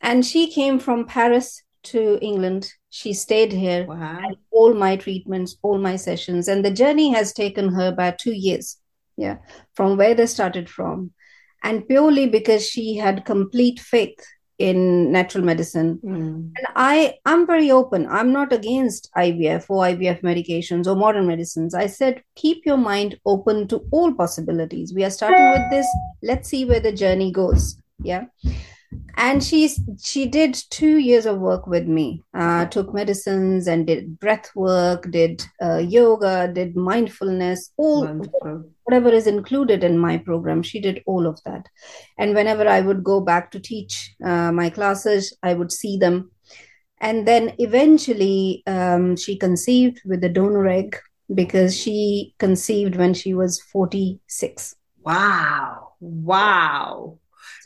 and 0.00 0.24
she 0.24 0.50
came 0.50 0.78
from 0.78 1.06
Paris 1.06 1.62
to 1.84 2.18
England. 2.20 2.72
She 2.90 3.12
stayed 3.12 3.52
here. 3.52 3.86
Wow. 3.86 4.20
all 4.50 4.74
my 4.74 4.96
treatments, 4.96 5.56
all 5.62 5.78
my 5.78 5.96
sessions, 5.96 6.48
and 6.48 6.64
the 6.64 6.70
journey 6.70 7.10
has 7.12 7.32
taken 7.32 7.72
her 7.74 7.88
about 7.88 8.18
two 8.18 8.34
years. 8.34 8.76
Yeah, 9.16 9.38
from 9.74 9.96
where 9.96 10.14
they 10.14 10.26
started 10.26 10.70
from 10.70 11.12
and 11.62 11.86
purely 11.88 12.28
because 12.28 12.66
she 12.66 12.96
had 12.96 13.24
complete 13.24 13.80
faith 13.80 14.18
in 14.58 15.12
natural 15.12 15.44
medicine. 15.44 16.00
Mm. 16.04 16.52
And 16.56 16.66
I, 16.74 17.14
I'm 17.24 17.46
very 17.46 17.70
open. 17.70 18.06
I'm 18.08 18.32
not 18.32 18.52
against 18.52 19.10
IVF 19.16 19.66
or 19.68 19.84
IVF 19.84 20.22
medications 20.22 20.86
or 20.86 20.96
modern 20.96 21.26
medicines. 21.26 21.74
I 21.74 21.86
said, 21.86 22.22
keep 22.34 22.66
your 22.66 22.76
mind 22.76 23.18
open 23.24 23.68
to 23.68 23.86
all 23.92 24.12
possibilities. 24.12 24.92
We 24.92 25.04
are 25.04 25.10
starting 25.10 25.50
with 25.50 25.70
this. 25.70 25.86
Let's 26.22 26.48
see 26.48 26.64
where 26.64 26.80
the 26.80 26.92
journey 26.92 27.30
goes. 27.30 27.80
Yeah 28.02 28.26
and 29.16 29.42
she's 29.44 29.80
she 30.00 30.26
did 30.26 30.56
two 30.70 30.96
years 30.98 31.26
of 31.26 31.38
work 31.38 31.66
with 31.66 31.86
me 31.86 32.22
uh, 32.34 32.64
took 32.66 32.94
medicines 32.94 33.66
and 33.66 33.86
did 33.86 34.18
breath 34.18 34.50
work 34.54 35.10
did 35.10 35.44
uh, 35.62 35.76
yoga 35.76 36.50
did 36.52 36.74
mindfulness 36.76 37.72
all 37.76 38.04
Wonderful. 38.04 38.70
whatever 38.84 39.10
is 39.10 39.26
included 39.26 39.84
in 39.84 39.98
my 39.98 40.16
program 40.16 40.62
she 40.62 40.80
did 40.80 41.02
all 41.06 41.26
of 41.26 41.42
that. 41.44 41.66
And 42.16 42.34
whenever 42.34 42.66
i 42.66 42.80
would 42.80 43.04
go 43.04 43.20
back 43.20 43.50
to 43.50 43.60
teach 43.60 44.14
uh, 44.24 44.52
my 44.52 44.70
classes 44.70 45.36
i 45.42 45.54
would 45.54 45.72
see 45.72 45.96
them. 45.98 46.30
And 47.00 47.28
then 47.28 47.54
eventually 47.58 48.64
um, 48.66 49.14
she 49.14 49.36
conceived 49.36 50.00
with 50.04 50.24
a 50.24 50.28
donor 50.28 50.66
egg 50.66 50.96
because 51.32 51.76
she 51.76 52.34
conceived 52.38 52.96
when 52.96 53.14
she 53.14 53.34
was 53.34 53.60
46 53.60 54.74
wow. 55.04 55.92
Wow 56.00 57.18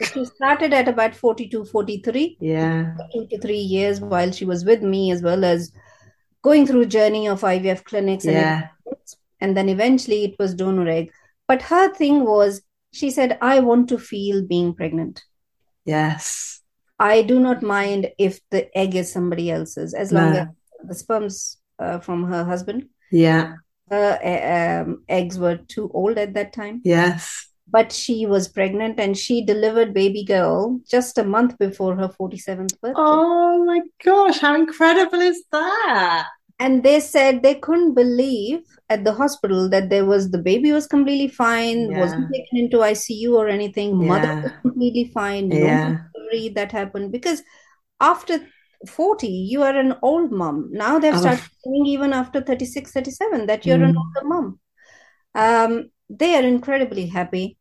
she 0.04 0.24
started 0.24 0.72
at 0.72 0.88
about 0.88 1.14
42, 1.14 1.64
43. 1.64 2.36
Yeah. 2.40 2.94
Two 3.12 3.26
to 3.28 3.38
three 3.38 3.58
years 3.58 4.00
while 4.00 4.30
she 4.30 4.44
was 4.44 4.64
with 4.64 4.82
me, 4.82 5.10
as 5.10 5.22
well 5.22 5.44
as 5.44 5.72
going 6.42 6.66
through 6.66 6.86
journey 6.86 7.28
of 7.28 7.42
IVF 7.42 7.84
clinics. 7.84 8.24
Yeah. 8.24 8.68
And, 8.86 8.96
and 9.40 9.56
then 9.56 9.68
eventually 9.68 10.24
it 10.24 10.36
was 10.38 10.54
donor 10.54 10.88
egg. 10.88 11.12
But 11.48 11.62
her 11.62 11.92
thing 11.94 12.24
was, 12.24 12.62
she 12.92 13.10
said, 13.10 13.38
I 13.40 13.60
want 13.60 13.88
to 13.88 13.98
feel 13.98 14.42
being 14.42 14.74
pregnant. 14.74 15.22
Yes. 15.84 16.60
I 16.98 17.22
do 17.22 17.40
not 17.40 17.62
mind 17.62 18.10
if 18.18 18.40
the 18.50 18.76
egg 18.76 18.94
is 18.94 19.10
somebody 19.10 19.50
else's, 19.50 19.94
as 19.94 20.12
long 20.12 20.32
no. 20.32 20.38
as 20.38 20.48
the 20.88 20.94
sperms 20.94 21.58
uh, 21.78 21.98
from 21.98 22.24
her 22.24 22.44
husband. 22.44 22.88
Yeah. 23.10 23.54
Her 23.90 24.84
um, 24.86 25.04
eggs 25.08 25.38
were 25.38 25.56
too 25.56 25.90
old 25.92 26.16
at 26.18 26.34
that 26.34 26.52
time. 26.52 26.80
Yes 26.84 27.51
but 27.72 27.90
she 27.90 28.26
was 28.26 28.48
pregnant 28.48 29.00
and 29.00 29.16
she 29.16 29.44
delivered 29.44 29.94
baby 29.94 30.22
girl 30.22 30.78
just 30.88 31.16
a 31.16 31.24
month 31.24 31.56
before 31.58 31.96
her 31.96 32.08
47th 32.08 32.78
birthday. 32.80 32.94
Oh 32.94 33.64
my 33.64 33.80
gosh, 34.04 34.38
how 34.40 34.54
incredible 34.54 35.20
is 35.20 35.42
that? 35.50 36.28
And 36.60 36.84
they 36.84 37.00
said 37.00 37.42
they 37.42 37.54
couldn't 37.54 37.94
believe 37.94 38.60
at 38.90 39.04
the 39.04 39.14
hospital 39.14 39.70
that 39.70 39.88
there 39.88 40.04
was 40.04 40.30
the 40.30 40.38
baby 40.38 40.70
was 40.70 40.86
completely 40.86 41.28
fine, 41.28 41.90
yeah. 41.90 41.98
wasn't 41.98 42.30
taken 42.32 42.58
into 42.58 42.76
ICU 42.76 43.32
or 43.32 43.48
anything. 43.48 44.00
Yeah. 44.00 44.08
Mother 44.08 44.40
was 44.42 44.52
completely 44.60 45.10
fine. 45.12 45.48
No 45.48 45.56
yeah. 45.56 45.98
that 46.54 46.72
happened 46.72 47.10
because 47.10 47.42
after 48.00 48.40
40 48.86 49.28
you 49.28 49.62
are 49.62 49.76
an 49.76 49.94
old 50.02 50.32
mom 50.32 50.68
now 50.72 50.98
they've 50.98 51.14
oh. 51.14 51.20
started 51.20 51.44
saying 51.64 51.86
even 51.86 52.12
after 52.12 52.40
36 52.40 52.90
37 52.90 53.46
that 53.46 53.64
you're 53.64 53.78
mm. 53.78 53.90
an 53.90 53.96
older 53.96 54.24
mom 54.24 54.60
um, 55.34 55.90
they 56.10 56.34
are 56.34 56.42
incredibly 56.42 57.06
happy 57.06 57.58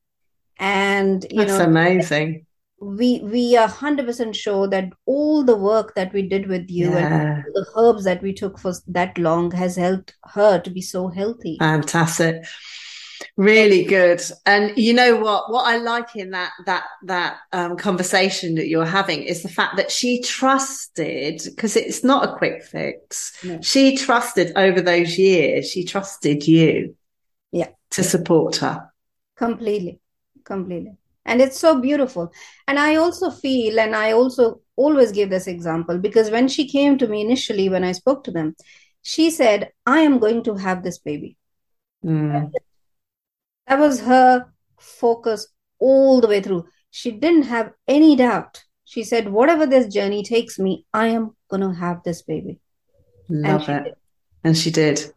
and 0.61 1.25
you 1.31 1.37
That's 1.39 1.57
know 1.57 1.65
amazing. 1.65 2.45
we 2.79 3.19
we 3.23 3.57
are 3.57 3.67
100% 3.67 4.35
sure 4.35 4.67
that 4.69 4.89
all 5.05 5.43
the 5.43 5.57
work 5.57 5.95
that 5.95 6.13
we 6.13 6.21
did 6.21 6.47
with 6.47 6.69
you 6.69 6.91
yeah. 6.91 7.37
and 7.37 7.43
the 7.53 7.65
herbs 7.75 8.03
that 8.05 8.21
we 8.21 8.31
took 8.31 8.59
for 8.59 8.71
that 8.87 9.17
long 9.17 9.51
has 9.51 9.75
helped 9.75 10.15
her 10.23 10.59
to 10.59 10.69
be 10.69 10.81
so 10.81 11.07
healthy. 11.07 11.57
Fantastic. 11.59 12.43
Really 13.37 13.83
good. 13.83 14.21
And 14.45 14.77
you 14.77 14.93
know 14.93 15.15
what? 15.15 15.51
What 15.51 15.67
i 15.67 15.77
like 15.77 16.15
in 16.15 16.31
that 16.31 16.51
that 16.67 16.85
that 17.05 17.37
um, 17.53 17.75
conversation 17.75 18.55
that 18.55 18.67
you're 18.67 18.85
having 18.85 19.23
is 19.23 19.41
the 19.41 19.49
fact 19.49 19.77
that 19.77 19.89
she 19.89 20.21
trusted 20.21 21.41
because 21.43 21.75
it's 21.75 22.03
not 22.03 22.29
a 22.29 22.35
quick 22.35 22.63
fix. 22.63 23.35
No. 23.43 23.59
she 23.61 23.97
trusted 23.97 24.53
over 24.55 24.79
those 24.79 25.17
years 25.17 25.69
she 25.69 25.85
trusted 25.85 26.47
you 26.47 26.95
yeah. 27.51 27.69
to 27.91 28.03
support 28.03 28.57
her. 28.57 28.91
Completely 29.35 29.99
completely. 30.43 30.97
And 31.25 31.41
it's 31.41 31.59
so 31.59 31.79
beautiful. 31.79 32.31
And 32.67 32.79
i 32.79 32.95
also 32.95 33.29
feel 33.29 33.79
and 33.79 33.95
i 33.95 34.11
also 34.11 34.61
always 34.75 35.11
give 35.11 35.29
this 35.29 35.47
example 35.47 35.97
because 35.97 36.31
when 36.31 36.47
she 36.47 36.67
came 36.67 36.97
to 36.97 37.07
me 37.07 37.21
initially 37.21 37.69
when 37.69 37.83
i 37.83 37.91
spoke 37.91 38.23
to 38.23 38.31
them 38.31 38.55
she 39.03 39.29
said 39.29 39.69
i 39.85 39.99
am 39.99 40.17
going 40.19 40.43
to 40.43 40.55
have 40.55 40.83
this 40.83 40.97
baby. 40.99 41.37
Mm. 42.03 42.51
that 43.67 43.79
was 43.79 44.01
her 44.01 44.51
focus 44.79 45.47
all 45.79 46.19
the 46.21 46.27
way 46.27 46.41
through. 46.41 46.65
She 46.89 47.11
didn't 47.11 47.43
have 47.43 47.71
any 47.87 48.15
doubt. 48.15 48.63
She 48.85 49.03
said 49.03 49.29
whatever 49.29 49.65
this 49.65 49.93
journey 49.93 50.23
takes 50.23 50.57
me 50.59 50.85
i 50.93 51.07
am 51.07 51.35
going 51.49 51.61
to 51.61 51.73
have 51.73 52.03
this 52.03 52.21
baby. 52.23 52.59
Love 53.29 53.69
and 53.69 53.77
it. 53.77 53.83
did. 53.83 53.93
and 54.43 54.57
she 54.57 54.71
did 54.71 55.13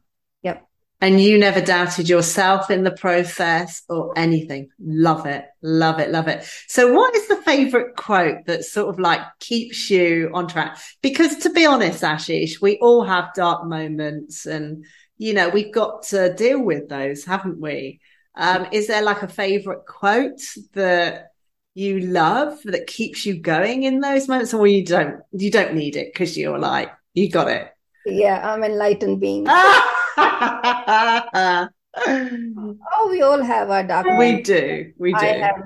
and 1.01 1.21
you 1.21 1.39
never 1.39 1.61
doubted 1.61 2.09
yourself 2.09 2.71
in 2.71 2.83
the 2.83 2.91
process 2.91 3.83
or 3.89 4.17
anything. 4.17 4.71
Love 4.79 5.27
it. 5.27 5.45
Love 5.63 6.01
it. 6.01 6.11
Love 6.11 6.29
it. 6.29 6.49
So 6.69 6.93
what 6.93 7.15
is 7.15 7.29
the 7.29 7.37
favorite 7.37 7.97
quote 7.97 8.47
that 8.47 8.65
sort 8.65 8.89
of 8.89 8.99
like 8.99 9.21
keeps 9.41 9.91
you 9.91 10.31
on 10.33 10.49
track? 10.49 10.79
Because 11.03 11.37
to 11.39 11.51
be 11.51 11.67
honest, 11.67 12.03
Ashish, 12.03 12.61
we 12.63 12.79
all 12.79 13.05
have 13.05 13.35
dark 13.35 13.67
moments 13.67 14.47
and, 14.47 14.87
you 15.19 15.35
know, 15.35 15.49
we've 15.49 15.73
got 15.73 16.05
to 16.05 16.33
deal 16.33 16.63
with 16.63 16.89
those, 16.89 17.25
haven't 17.25 17.61
we? 17.61 18.01
Um, 18.37 18.67
is 18.73 18.87
there 18.87 19.03
like 19.03 19.23
a 19.23 19.29
favorite 19.29 19.87
quote 19.87 20.41
that 20.73 21.33
you 21.75 22.01
love 22.01 22.59
that 22.65 22.87
keeps 22.87 23.27
you 23.27 23.41
going 23.41 23.83
in 23.83 24.01
those 24.01 24.27
moments 24.29 24.55
or 24.55 24.67
you 24.67 24.85
don't, 24.85 25.21
you 25.33 25.51
don't 25.51 25.75
need 25.75 25.97
it 25.97 26.13
because 26.13 26.37
you're 26.37 26.59
like, 26.59 26.91
you 27.13 27.31
got 27.31 27.49
it. 27.49 27.69
Yeah, 28.07 28.41
I'm 28.53 28.65
enlightened 28.65 29.21
being. 29.21 29.47
oh, 32.07 33.09
we 33.11 33.23
all 33.23 33.43
have 33.43 33.71
our 33.71 33.85
dark. 33.85 34.07
We 34.19 34.43
do. 34.43 34.93
We 34.99 35.13
do. 35.13 35.19
I 35.19 35.27
have 35.27 35.57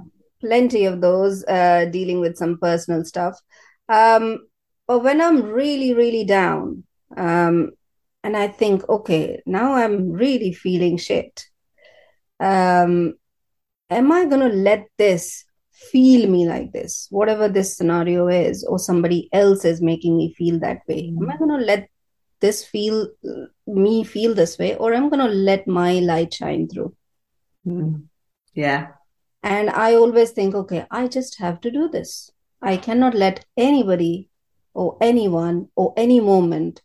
plenty 0.40 0.84
of 0.84 1.00
those 1.00 1.44
uh, 1.44 1.86
dealing 1.86 2.20
with 2.20 2.36
some 2.36 2.58
personal 2.58 3.04
stuff. 3.04 3.38
Um, 3.88 4.46
but 4.86 5.00
when 5.00 5.20
I'm 5.20 5.42
really, 5.42 5.94
really 5.94 6.24
down, 6.24 6.84
um, 7.16 7.72
and 8.24 8.36
I 8.36 8.48
think, 8.48 8.88
okay, 8.88 9.40
now 9.46 9.74
I'm 9.74 10.10
really 10.12 10.52
feeling 10.52 10.96
shit. 10.96 11.46
Um, 12.40 13.14
am 13.90 14.12
I 14.12 14.24
going 14.26 14.48
to 14.48 14.54
let 14.54 14.86
this 14.98 15.44
feel 15.72 16.28
me 16.28 16.48
like 16.48 16.72
this, 16.72 17.06
whatever 17.10 17.48
this 17.48 17.76
scenario 17.76 18.28
is, 18.28 18.64
or 18.64 18.78
somebody 18.78 19.28
else 19.32 19.64
is 19.64 19.80
making 19.80 20.16
me 20.16 20.34
feel 20.34 20.58
that 20.60 20.80
way? 20.88 21.12
Am 21.16 21.30
I 21.30 21.36
going 21.36 21.58
to 21.58 21.64
let 21.64 21.88
this 22.40 22.64
feel 22.64 23.08
me 23.66 24.04
feel 24.04 24.34
this 24.34 24.58
way 24.58 24.76
or 24.76 24.94
i'm 24.94 25.08
going 25.08 25.24
to 25.24 25.34
let 25.34 25.66
my 25.66 25.94
light 26.00 26.32
shine 26.32 26.68
through 26.68 26.94
mm. 27.66 28.02
yeah 28.54 28.88
And 29.42 29.70
I 29.70 29.94
always 29.94 30.32
think, 30.32 30.54
okay, 30.54 30.86
I 30.90 31.06
just 31.06 31.38
have 31.38 31.60
to 31.60 31.70
do 31.70 31.88
this. 31.88 32.30
I 32.60 32.76
cannot 32.76 33.14
let 33.14 33.44
anybody 33.56 34.30
or 34.74 34.96
anyone 35.00 35.68
or 35.76 35.94
any 35.96 36.20
moment 36.20 36.82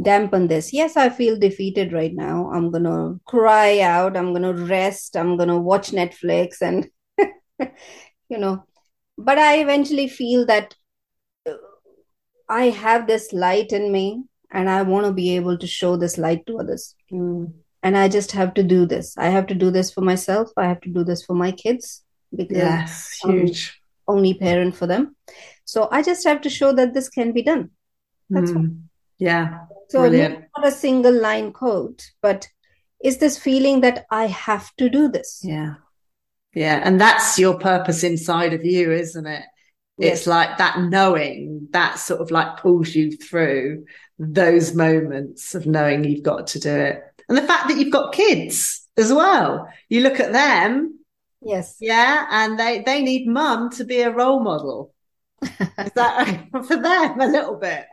dampen 0.00 0.46
this. 0.46 0.72
Yes, 0.72 0.96
I 0.96 1.08
feel 1.08 1.38
defeated 1.38 1.92
right 1.92 2.14
now. 2.14 2.50
I'm 2.52 2.70
going 2.70 2.84
to 2.84 3.20
cry 3.24 3.80
out. 3.80 4.16
I'm 4.16 4.32
going 4.32 4.42
to 4.42 4.52
rest. 4.52 5.16
I'm 5.16 5.36
going 5.36 5.48
to 5.48 5.56
watch 5.56 5.90
Netflix 5.90 6.60
and, 6.60 6.86
you 8.28 8.38
know, 8.38 8.64
but 9.16 9.38
I 9.38 9.60
eventually 9.60 10.08
feel 10.08 10.44
that 10.46 10.74
I 12.48 12.66
have 12.66 13.06
this 13.06 13.32
light 13.32 13.72
in 13.72 13.90
me 13.90 14.24
and 14.50 14.68
I 14.70 14.82
want 14.82 15.06
to 15.06 15.12
be 15.12 15.36
able 15.36 15.58
to 15.58 15.66
show 15.66 15.96
this 15.96 16.18
light 16.18 16.46
to 16.46 16.58
others. 16.58 16.94
Mm. 17.12 17.52
And 17.82 17.96
I 17.96 18.08
just 18.08 18.32
have 18.32 18.54
to 18.54 18.62
do 18.62 18.86
this. 18.86 19.16
I 19.16 19.28
have 19.28 19.46
to 19.48 19.54
do 19.54 19.70
this 19.70 19.90
for 19.92 20.00
myself. 20.00 20.50
I 20.56 20.66
have 20.66 20.80
to 20.82 20.88
do 20.88 21.04
this 21.04 21.24
for 21.24 21.34
my 21.34 21.52
kids 21.52 22.02
because 22.34 22.56
yes, 22.56 23.18
huge. 23.22 23.80
I'm 24.08 24.16
only 24.16 24.34
parent 24.34 24.74
for 24.74 24.86
them. 24.86 25.14
So 25.64 25.88
I 25.90 26.02
just 26.02 26.24
have 26.24 26.40
to 26.42 26.50
show 26.50 26.72
that 26.72 26.94
this 26.94 27.08
can 27.08 27.32
be 27.32 27.42
done. 27.42 27.70
That's 28.30 28.50
mm. 28.50 28.80
Yeah. 29.18 29.60
So 29.88 30.00
Brilliant. 30.00 30.44
not 30.56 30.66
a 30.66 30.72
single 30.72 31.12
line 31.12 31.52
quote, 31.52 32.02
but 32.22 32.48
is 33.02 33.18
this 33.18 33.38
feeling 33.38 33.80
that 33.82 34.06
I 34.10 34.26
have 34.26 34.74
to 34.76 34.88
do 34.88 35.08
this? 35.08 35.40
Yeah. 35.42 35.74
Yeah. 36.54 36.80
And 36.82 37.00
that's 37.00 37.38
your 37.38 37.58
purpose 37.58 38.02
inside 38.02 38.52
of 38.52 38.64
you, 38.64 38.92
isn't 38.92 39.26
it? 39.26 39.44
Yes. 39.98 40.18
It's 40.18 40.26
like 40.26 40.58
that 40.58 40.80
knowing 40.80 41.68
that 41.70 41.98
sort 41.98 42.20
of 42.20 42.30
like 42.30 42.58
pulls 42.58 42.94
you 42.94 43.16
through 43.16 43.86
those 44.18 44.74
moments 44.74 45.54
of 45.54 45.66
knowing 45.66 46.04
you've 46.04 46.22
got 46.22 46.48
to 46.48 46.60
do 46.60 46.74
it. 46.74 47.02
And 47.28 47.36
the 47.36 47.42
fact 47.42 47.68
that 47.68 47.78
you've 47.78 47.92
got 47.92 48.12
kids 48.12 48.86
as 48.96 49.12
well. 49.12 49.68
You 49.88 50.00
look 50.00 50.20
at 50.20 50.32
them. 50.32 50.98
Yes. 51.42 51.76
Yeah. 51.80 52.26
And 52.30 52.58
they, 52.58 52.82
they 52.84 53.02
need 53.02 53.26
mum 53.26 53.70
to 53.70 53.84
be 53.84 54.00
a 54.00 54.10
role 54.10 54.40
model. 54.40 54.92
Is 55.42 55.92
that 55.94 56.46
for 56.66 56.76
them 56.76 57.20
a 57.20 57.26
little 57.26 57.56
bit? 57.56 57.86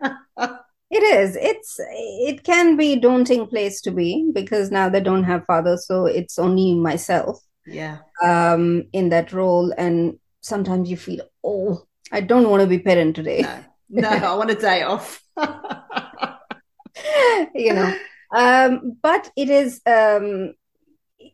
It 0.93 1.01
is. 1.01 1.35
It's 1.35 1.79
it 1.79 2.43
can 2.43 2.77
be 2.77 2.95
daunting 2.97 3.47
place 3.47 3.81
to 3.81 3.91
be 3.91 4.29
because 4.31 4.69
now 4.69 4.89
they 4.89 5.01
don't 5.01 5.23
have 5.23 5.43
father, 5.45 5.75
so 5.75 6.05
it's 6.05 6.37
only 6.37 6.75
myself. 6.75 7.39
Yeah. 7.65 7.97
Um, 8.21 8.83
in 8.93 9.09
that 9.09 9.33
role, 9.33 9.73
and 9.75 10.19
sometimes 10.41 10.91
you 10.91 10.97
feel, 10.97 11.23
oh, 11.43 11.81
I 12.13 12.21
don't 12.21 12.49
want 12.49 12.61
to 12.61 12.67
be 12.67 12.77
parent 12.77 13.15
today. 13.15 13.41
No, 13.89 14.09
no 14.09 14.09
I 14.09 14.35
want 14.35 14.51
a 14.51 14.55
day 14.55 14.83
off. 14.83 15.21
you 17.55 17.73
know, 17.73 17.93
um, 18.35 18.97
but 19.01 19.31
it 19.35 19.49
is 19.49 19.81
um, 19.87 20.53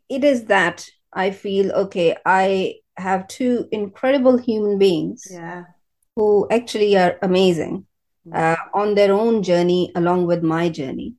it 0.08 0.24
is 0.24 0.46
that 0.46 0.90
I 1.12 1.32
feel 1.32 1.72
okay. 1.84 2.16
I 2.26 2.76
have 2.96 3.28
two 3.28 3.68
incredible 3.72 4.38
human 4.38 4.78
beings. 4.78 5.28
Yeah. 5.30 5.66
Who 6.16 6.48
actually 6.50 6.98
are 6.98 7.18
amazing 7.22 7.86
uh, 8.34 8.56
on 8.74 8.96
their 8.96 9.14
own 9.14 9.44
journey 9.44 9.92
along 9.96 10.26
with 10.28 10.44
my 10.44 10.70
journey. 10.70 11.16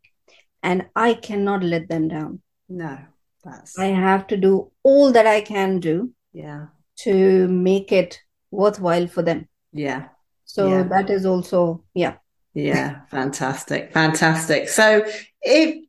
And 0.62 0.86
I 0.94 1.14
cannot 1.14 1.62
let 1.62 1.88
them 1.88 2.08
down. 2.08 2.42
No, 2.68 2.98
that's. 3.44 3.78
I 3.78 3.86
have 3.86 4.26
to 4.28 4.36
do 4.36 4.70
all 4.82 5.12
that 5.12 5.26
I 5.26 5.40
can 5.42 5.80
do. 5.80 6.12
Yeah. 6.32 6.66
To 7.04 7.48
make 7.48 7.92
it 7.92 8.20
worthwhile 8.50 9.06
for 9.06 9.22
them. 9.22 9.48
Yeah. 9.72 10.09
So 10.44 10.68
yeah. 10.68 10.83
that 10.85 11.11
is 11.11 11.26
also, 11.26 11.85
yeah. 11.94 12.14
Yeah, 12.52 13.02
fantastic, 13.11 13.92
fantastic. 13.92 14.68
So 14.68 15.04
if 15.40 15.85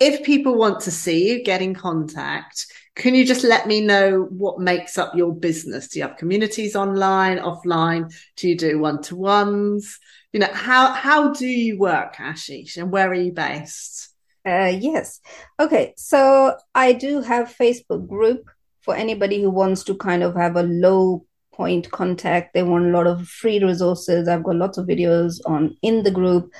if 0.00 0.24
people 0.24 0.56
want 0.56 0.80
to 0.80 0.90
see 0.90 1.28
you, 1.28 1.44
get 1.44 1.62
in 1.62 1.74
contact. 1.74 2.66
Can 2.96 3.14
you 3.14 3.24
just 3.24 3.44
let 3.44 3.68
me 3.68 3.80
know 3.80 4.26
what 4.30 4.58
makes 4.58 4.98
up 4.98 5.14
your 5.14 5.32
business? 5.32 5.86
Do 5.88 6.00
you 6.00 6.04
have 6.04 6.16
communities 6.16 6.74
online, 6.74 7.38
offline? 7.38 8.12
Do 8.36 8.48
you 8.48 8.56
do 8.56 8.80
one 8.80 9.02
to 9.02 9.14
ones? 9.14 10.00
you 10.32 10.40
know 10.40 10.52
how 10.52 10.92
how 10.92 11.32
do 11.32 11.46
you 11.46 11.78
work 11.78 12.16
ashish 12.16 12.76
and 12.76 12.90
where 12.90 13.10
are 13.10 13.14
you 13.14 13.32
based 13.32 14.14
uh, 14.46 14.72
yes 14.78 15.20
okay 15.58 15.94
so 15.96 16.54
i 16.74 16.92
do 16.92 17.20
have 17.20 17.54
facebook 17.56 18.06
group 18.06 18.48
for 18.80 18.94
anybody 18.94 19.42
who 19.42 19.50
wants 19.50 19.84
to 19.84 19.94
kind 19.94 20.22
of 20.22 20.34
have 20.34 20.56
a 20.56 20.62
low 20.62 21.24
point 21.58 21.90
contact. 21.90 22.54
They 22.54 22.62
want 22.62 22.86
a 22.86 22.96
lot 22.96 23.06
of 23.06 23.28
free 23.28 23.62
resources. 23.62 24.28
I've 24.28 24.44
got 24.44 24.54
lots 24.54 24.78
of 24.78 24.86
videos 24.86 25.40
on 25.44 25.76
in 25.82 26.04
the 26.04 26.10
group. 26.10 26.50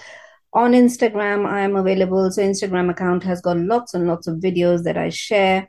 On 0.55 0.73
instagram 0.73 1.47
i 1.47 1.61
am 1.61 1.77
available. 1.77 2.31
So 2.31 2.43
instagram 2.43 2.91
account 2.91 3.23
has 3.23 3.41
got 3.41 3.59
lots 3.59 3.95
and 3.95 4.09
lots 4.09 4.27
of 4.27 4.37
videos 4.37 4.83
that 4.85 4.99
i 4.99 5.09
share. 5.09 5.69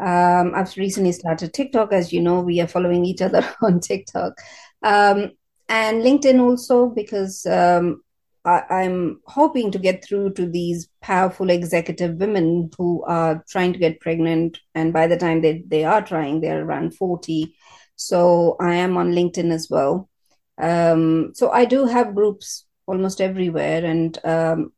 Um, 0.00 0.52
i've 0.54 0.76
recently 0.76 1.12
started 1.12 1.52
tiktok. 1.52 1.92
As 1.92 2.12
you 2.12 2.22
know 2.22 2.40
we 2.40 2.60
are 2.60 2.68
following 2.68 3.04
each 3.04 3.22
other 3.22 3.42
on 3.62 3.80
tiktok. 3.80 4.34
Um, 4.82 5.32
and 5.68 6.02
LinkedIn 6.02 6.40
also 6.40 6.86
because 6.88 7.46
um, 7.46 8.02
I, 8.44 8.82
am 8.84 9.20
hoping 9.26 9.70
to 9.72 9.78
get 9.78 10.04
through 10.04 10.32
to 10.34 10.46
these 10.46 10.88
powerful 11.02 11.50
executive 11.50 12.16
women 12.16 12.70
who 12.78 13.04
are 13.04 13.44
trying 13.48 13.72
to 13.74 13.78
get 13.78 14.00
pregnant, 14.00 14.58
and 14.74 14.92
by 14.92 15.06
the 15.06 15.16
time 15.16 15.42
they 15.42 15.62
they 15.66 15.84
are 15.84 16.02
trying, 16.02 16.40
they're 16.40 16.64
around 16.64 16.96
forty. 16.96 17.54
So 18.00 18.56
I 18.58 18.76
am 18.76 18.96
on 18.96 19.12
LinkedIn 19.12 19.52
as 19.52 19.68
well. 19.68 20.08
Um, 20.56 21.32
so 21.34 21.50
I 21.50 21.66
do 21.66 21.84
have 21.84 22.14
groups 22.14 22.64
almost 22.86 23.20
everywhere, 23.20 23.84
and 23.84 24.18
um, 24.24 24.72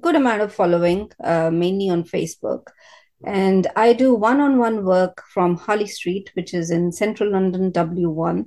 good 0.00 0.16
amount 0.16 0.42
of 0.42 0.52
following, 0.52 1.10
uh, 1.22 1.50
mainly 1.52 1.88
on 1.88 2.02
Facebook. 2.02 2.66
And 3.24 3.68
I 3.76 3.92
do 3.92 4.12
one-on-one 4.14 4.84
work 4.84 5.22
from 5.32 5.56
Harley 5.56 5.86
Street, 5.86 6.30
which 6.34 6.52
is 6.52 6.72
in 6.72 6.90
central 6.90 7.30
London, 7.30 7.70
W1 7.70 8.46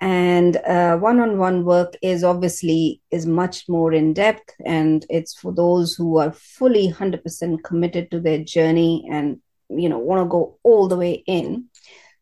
and 0.00 0.56
uh, 0.58 0.96
one-on-one 0.96 1.64
work 1.64 1.96
is 2.02 2.22
obviously 2.22 3.00
is 3.10 3.26
much 3.26 3.68
more 3.68 3.92
in 3.92 4.12
depth 4.12 4.54
and 4.64 5.04
it's 5.10 5.34
for 5.34 5.52
those 5.52 5.94
who 5.94 6.18
are 6.18 6.30
fully 6.32 6.88
100% 6.92 7.64
committed 7.64 8.08
to 8.10 8.20
their 8.20 8.38
journey 8.38 9.04
and 9.10 9.40
you 9.68 9.88
know 9.88 9.98
want 9.98 10.24
to 10.24 10.28
go 10.28 10.56
all 10.62 10.86
the 10.86 10.96
way 10.96 11.24
in 11.26 11.64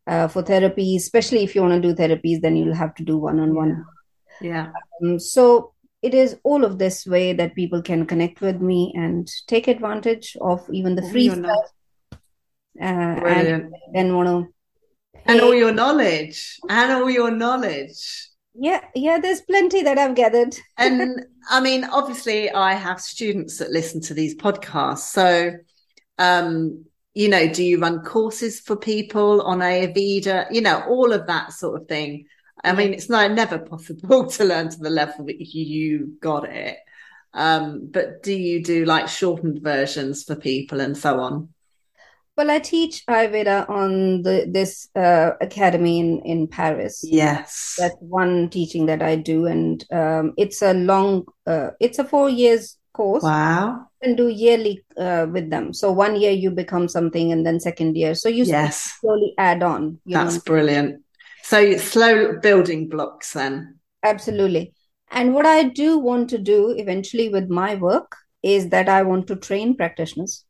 uh, 0.06 0.28
for 0.28 0.42
therapy 0.42 0.96
especially 0.96 1.42
if 1.42 1.54
you 1.54 1.62
want 1.62 1.80
to 1.80 1.88
do 1.88 1.94
therapies 1.94 2.40
then 2.40 2.56
you'll 2.56 2.74
have 2.74 2.94
to 2.94 3.04
do 3.04 3.16
one-on-one. 3.16 3.84
Yeah, 4.40 4.48
yeah. 4.50 4.72
Um, 5.02 5.18
so 5.18 5.72
it 6.02 6.14
is 6.14 6.38
all 6.44 6.64
of 6.64 6.78
this 6.78 7.06
way 7.06 7.32
that 7.32 7.54
people 7.54 7.82
can 7.82 8.06
connect 8.06 8.40
with 8.40 8.60
me 8.60 8.92
and 8.94 9.28
take 9.46 9.66
advantage 9.66 10.36
of 10.40 10.64
even 10.70 10.94
the 10.94 11.08
free 11.10 11.30
stuff. 11.30 11.72
Uh, 12.80 12.84
and 12.84 13.74
then 13.94 14.14
want 14.14 14.28
to 14.28 14.52
and 15.24 15.40
all 15.40 15.54
your 15.54 15.72
knowledge. 15.72 16.58
And 16.68 16.92
all 16.92 17.10
your 17.10 17.30
knowledge. 17.30 18.28
Yeah 18.54 18.80
yeah 18.94 19.18
there's 19.18 19.40
plenty 19.42 19.82
that 19.82 19.98
i've 19.98 20.14
gathered. 20.14 20.56
And 20.78 21.26
i 21.50 21.60
mean 21.60 21.84
obviously 21.84 22.50
i 22.50 22.74
have 22.74 23.00
students 23.00 23.58
that 23.58 23.70
listen 23.70 24.00
to 24.02 24.14
these 24.14 24.34
podcasts. 24.34 25.10
So 25.10 25.52
um 26.18 26.84
you 27.16 27.30
know 27.30 27.48
do 27.48 27.64
you 27.64 27.80
run 27.80 28.02
courses 28.02 28.60
for 28.60 28.76
people 28.76 29.40
on 29.40 29.60
ayurveda? 29.60 30.48
You 30.50 30.60
know 30.60 30.82
all 30.86 31.12
of 31.14 31.26
that 31.26 31.52
sort 31.52 31.80
of 31.80 31.88
thing. 31.88 32.26
I 32.62 32.74
mean 32.74 32.92
it's 32.92 33.08
not 33.08 33.32
never 33.32 33.58
possible 33.74 34.26
to 34.26 34.44
learn 34.44 34.68
to 34.68 34.78
the 34.78 34.90
level 34.90 35.24
that 35.24 35.40
you 35.40 36.18
got 36.20 36.44
it. 36.44 36.76
Um 37.32 37.88
but 37.90 38.22
do 38.22 38.34
you 38.34 38.62
do 38.62 38.84
like 38.84 39.08
shortened 39.08 39.62
versions 39.62 40.24
for 40.24 40.36
people 40.36 40.80
and 40.80 40.96
so 40.96 41.18
on? 41.20 41.48
Well, 42.36 42.50
I 42.50 42.58
teach 42.58 43.06
Ayurveda 43.06 43.66
on 43.70 44.20
the 44.20 44.46
this 44.46 44.90
uh, 44.94 45.30
academy 45.40 45.98
in 45.98 46.20
in 46.20 46.48
Paris. 46.48 47.02
Yes, 47.02 47.76
that's 47.78 47.96
one 48.00 48.50
teaching 48.50 48.84
that 48.86 49.00
I 49.00 49.16
do, 49.16 49.46
and 49.46 49.82
um, 49.90 50.34
it's 50.36 50.60
a 50.60 50.74
long, 50.74 51.24
uh, 51.46 51.70
it's 51.80 51.98
a 51.98 52.04
four 52.04 52.28
years 52.28 52.76
course. 52.96 53.22
Wow, 53.22 53.86
and 54.02 54.16
do 54.16 54.28
yearly 54.28 54.84
uh, 54.98 55.26
with 55.30 55.50
them. 55.50 55.72
So 55.72 55.92
one 55.92 56.16
year 56.16 56.32
you 56.32 56.50
become 56.50 56.88
something, 56.88 57.32
and 57.32 57.46
then 57.46 57.60
second 57.60 57.96
year, 57.96 58.14
so 58.14 58.28
you 58.28 58.44
yes 58.44 58.98
slowly 59.00 59.34
add 59.38 59.62
on. 59.62 59.98
That's 60.06 60.36
know? 60.36 60.42
brilliant. 60.44 61.02
So 61.42 61.76
slow 61.76 62.38
building 62.38 62.88
blocks 62.88 63.32
then. 63.32 63.78
Absolutely. 64.02 64.74
And 65.10 65.34
what 65.34 65.46
I 65.46 65.64
do 65.64 65.98
want 65.98 66.30
to 66.30 66.38
do 66.38 66.70
eventually 66.70 67.28
with 67.28 67.48
my 67.48 67.76
work 67.76 68.16
is 68.42 68.70
that 68.70 68.88
I 68.88 69.02
want 69.02 69.28
to 69.28 69.36
train 69.36 69.76
practitioners. 69.76 70.44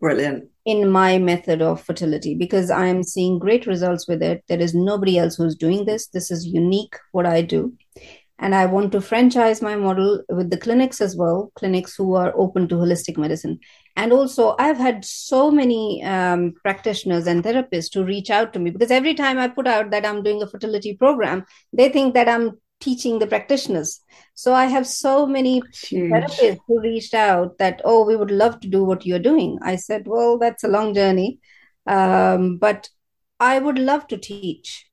Brilliant 0.00 0.48
in 0.64 0.90
my 0.90 1.18
method 1.18 1.60
of 1.60 1.82
fertility 1.82 2.34
because 2.34 2.70
I 2.70 2.86
am 2.86 3.02
seeing 3.02 3.38
great 3.38 3.66
results 3.66 4.06
with 4.06 4.22
it. 4.22 4.44
There 4.48 4.60
is 4.60 4.74
nobody 4.74 5.18
else 5.18 5.36
who's 5.36 5.56
doing 5.56 5.84
this. 5.84 6.06
This 6.08 6.30
is 6.30 6.46
unique 6.46 6.96
what 7.12 7.26
I 7.26 7.42
do. 7.42 7.72
And 8.38 8.54
I 8.54 8.66
want 8.66 8.92
to 8.92 9.00
franchise 9.00 9.62
my 9.62 9.76
model 9.76 10.22
with 10.28 10.50
the 10.50 10.56
clinics 10.56 11.00
as 11.00 11.16
well, 11.16 11.52
clinics 11.54 11.94
who 11.94 12.14
are 12.14 12.32
open 12.36 12.66
to 12.68 12.74
holistic 12.74 13.16
medicine. 13.16 13.60
And 13.94 14.12
also, 14.12 14.56
I've 14.58 14.78
had 14.78 15.04
so 15.04 15.50
many 15.50 16.02
um, 16.02 16.54
practitioners 16.62 17.26
and 17.26 17.44
therapists 17.44 17.90
to 17.92 18.04
reach 18.04 18.30
out 18.30 18.52
to 18.52 18.58
me 18.58 18.70
because 18.70 18.90
every 18.90 19.14
time 19.14 19.38
I 19.38 19.48
put 19.48 19.66
out 19.66 19.90
that 19.90 20.04
I'm 20.04 20.22
doing 20.22 20.42
a 20.42 20.46
fertility 20.46 20.96
program, 20.96 21.44
they 21.72 21.88
think 21.88 22.14
that 22.14 22.28
I'm 22.28 22.58
teaching 22.80 23.18
the 23.18 23.26
practitioners. 23.26 24.00
So 24.34 24.54
I 24.54 24.64
have 24.66 24.86
so 24.86 25.24
many 25.24 25.62
Huge. 25.84 26.10
therapists 26.10 26.58
who 26.66 26.80
reached 26.80 27.14
out 27.14 27.58
that, 27.58 27.80
oh, 27.84 28.04
we 28.04 28.16
would 28.16 28.30
love 28.30 28.60
to 28.60 28.68
do 28.68 28.82
what 28.82 29.06
you're 29.06 29.18
doing. 29.18 29.58
I 29.62 29.76
said, 29.76 30.06
well, 30.06 30.38
that's 30.38 30.64
a 30.64 30.68
long 30.68 30.94
journey. 30.94 31.38
Um, 31.86 32.58
but 32.58 32.88
I 33.38 33.58
would 33.58 33.78
love 33.78 34.08
to 34.08 34.16
teach 34.16 34.86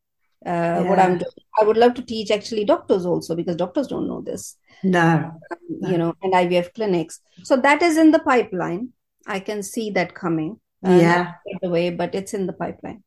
uh, 0.46 0.50
yeah. 0.50 0.82
what 0.82 1.00
I'm 1.00 1.18
doing. 1.18 1.32
I 1.60 1.66
would 1.66 1.78
love 1.78 1.94
to 1.96 2.02
teach 2.02 2.32
actually 2.32 2.66
doctors 2.66 3.06
also 3.06 3.36
because 3.36 3.56
doctors 3.56 3.88
don't 3.88 4.08
know 4.08 4.22
this. 4.22 4.56
No. 4.84 5.32
no. 5.70 5.90
You 5.90 5.98
know, 5.98 6.16
and 6.22 6.34
IVF 6.34 6.74
clinics. 6.74 7.20
So 7.44 7.58
that 7.58 7.82
is 7.82 7.98
in 7.98 8.12
the 8.12 8.20
pipeline. 8.20 8.90
I 9.28 9.40
can 9.40 9.64
see 9.64 9.92
that 9.92 10.16
coming. 10.16 10.60
Uh, 10.86 10.92
yeah. 10.92 11.34
The 11.62 11.70
way, 11.70 11.90
but 11.90 12.16
it's 12.16 12.34
in 12.34 12.48
the 12.48 12.54
pipeline. 12.54 13.04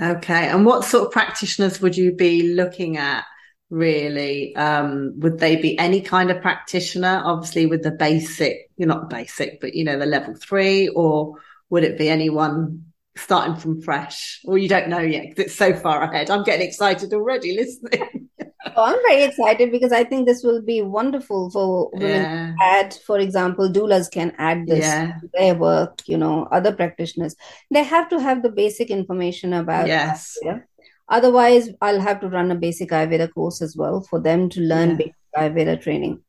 Okay. 0.00 0.48
And 0.48 0.64
what 0.64 0.84
sort 0.84 1.06
of 1.06 1.12
practitioners 1.12 1.80
would 1.80 1.96
you 1.96 2.12
be 2.14 2.54
looking 2.54 2.96
at? 2.96 3.24
Really, 3.68 4.54
um, 4.54 5.14
would 5.16 5.40
they 5.40 5.56
be 5.56 5.76
any 5.76 6.00
kind 6.00 6.30
of 6.30 6.40
practitioner? 6.40 7.20
Obviously, 7.24 7.66
with 7.66 7.82
the 7.82 7.90
basic, 7.90 8.70
you're 8.76 8.86
not 8.86 9.10
basic, 9.10 9.60
but 9.60 9.74
you 9.74 9.82
know 9.82 9.98
the 9.98 10.06
level 10.06 10.36
three, 10.36 10.86
or 10.86 11.34
would 11.68 11.82
it 11.82 11.98
be 11.98 12.08
anyone 12.08 12.84
starting 13.16 13.56
from 13.56 13.80
fresh? 13.82 14.40
or 14.44 14.58
you 14.58 14.68
don't 14.68 14.88
know 14.88 15.00
yet 15.00 15.28
because 15.28 15.46
it's 15.46 15.54
so 15.56 15.74
far 15.74 16.02
ahead. 16.02 16.30
I'm 16.30 16.44
getting 16.44 16.66
excited 16.66 17.12
already 17.12 17.56
listening. 17.56 18.28
oh, 18.76 18.84
I'm 18.84 18.98
very 19.08 19.24
excited 19.24 19.70
because 19.70 19.92
I 19.92 20.04
think 20.04 20.26
this 20.26 20.42
will 20.42 20.62
be 20.62 20.82
wonderful 20.82 21.50
for 21.50 21.90
women 21.92 22.22
yeah. 22.22 22.54
add. 22.60 22.94
For 23.06 23.18
example, 23.18 23.68
doulas 23.68 24.10
can 24.10 24.34
add 24.38 24.66
this 24.66 24.84
yeah. 24.84 25.12
to 25.20 25.30
their 25.34 25.54
work. 25.54 26.02
You 26.06 26.18
know, 26.18 26.48
other 26.50 26.72
practitioners 26.72 27.34
they 27.70 27.82
have 27.82 28.08
to 28.10 28.20
have 28.20 28.42
the 28.42 28.50
basic 28.50 28.90
information 28.90 29.52
about. 29.52 29.86
Yes. 29.86 30.36
Ayurveda. 30.44 30.64
Otherwise, 31.08 31.70
I'll 31.80 32.00
have 32.00 32.20
to 32.20 32.28
run 32.28 32.50
a 32.50 32.56
basic 32.56 32.90
Ayurveda 32.90 33.32
course 33.32 33.62
as 33.62 33.76
well 33.76 34.00
for 34.00 34.20
them 34.20 34.48
to 34.50 34.60
learn 34.60 34.90
yeah. 34.90 34.96
basic 34.96 35.14
Ayurveda 35.36 35.80
training. 35.80 36.20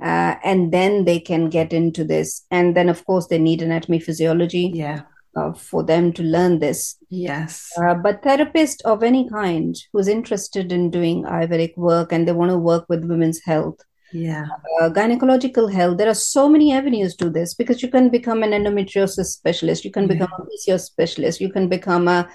Uh, 0.00 0.36
and 0.44 0.70
then 0.70 1.06
they 1.06 1.18
can 1.18 1.48
get 1.48 1.72
into 1.72 2.04
this. 2.04 2.44
And 2.50 2.76
then, 2.76 2.88
of 2.88 3.04
course, 3.04 3.26
they 3.26 3.38
need 3.38 3.62
anatomy 3.62 3.98
physiology. 3.98 4.70
Yeah 4.72 5.02
uh, 5.36 5.52
for 5.52 5.82
them 5.82 6.12
to 6.12 6.22
learn 6.22 6.58
this. 6.58 6.96
Yes. 7.10 7.70
Uh, 7.80 7.94
but 7.94 8.22
therapist 8.22 8.82
of 8.84 9.02
any 9.02 9.28
kind 9.28 9.76
who's 9.92 10.08
interested 10.08 10.72
in 10.72 10.90
doing 10.90 11.24
Ayurvedic 11.24 11.76
work 11.76 12.12
and 12.12 12.26
they 12.26 12.32
want 12.32 12.50
to 12.50 12.58
work 12.58 12.86
with 12.88 13.04
women's 13.04 13.40
health. 13.44 13.80
Yeah. 14.12 14.46
Uh, 14.80 14.88
gynecological 14.88 15.72
health. 15.72 15.98
There 15.98 16.08
are 16.08 16.14
so 16.14 16.48
many 16.48 16.72
avenues 16.72 17.14
to 17.16 17.28
this 17.28 17.54
because 17.54 17.82
you 17.82 17.88
can 17.88 18.08
become 18.08 18.42
an 18.42 18.50
endometriosis 18.50 19.26
specialist, 19.26 19.84
you 19.84 19.90
can 19.90 20.04
yeah. 20.04 20.14
become 20.14 20.30
a 20.38 20.70
PCOS 20.70 20.86
specialist, 20.86 21.40
you 21.40 21.52
can 21.52 21.68
become 21.68 22.08
a 22.08 22.28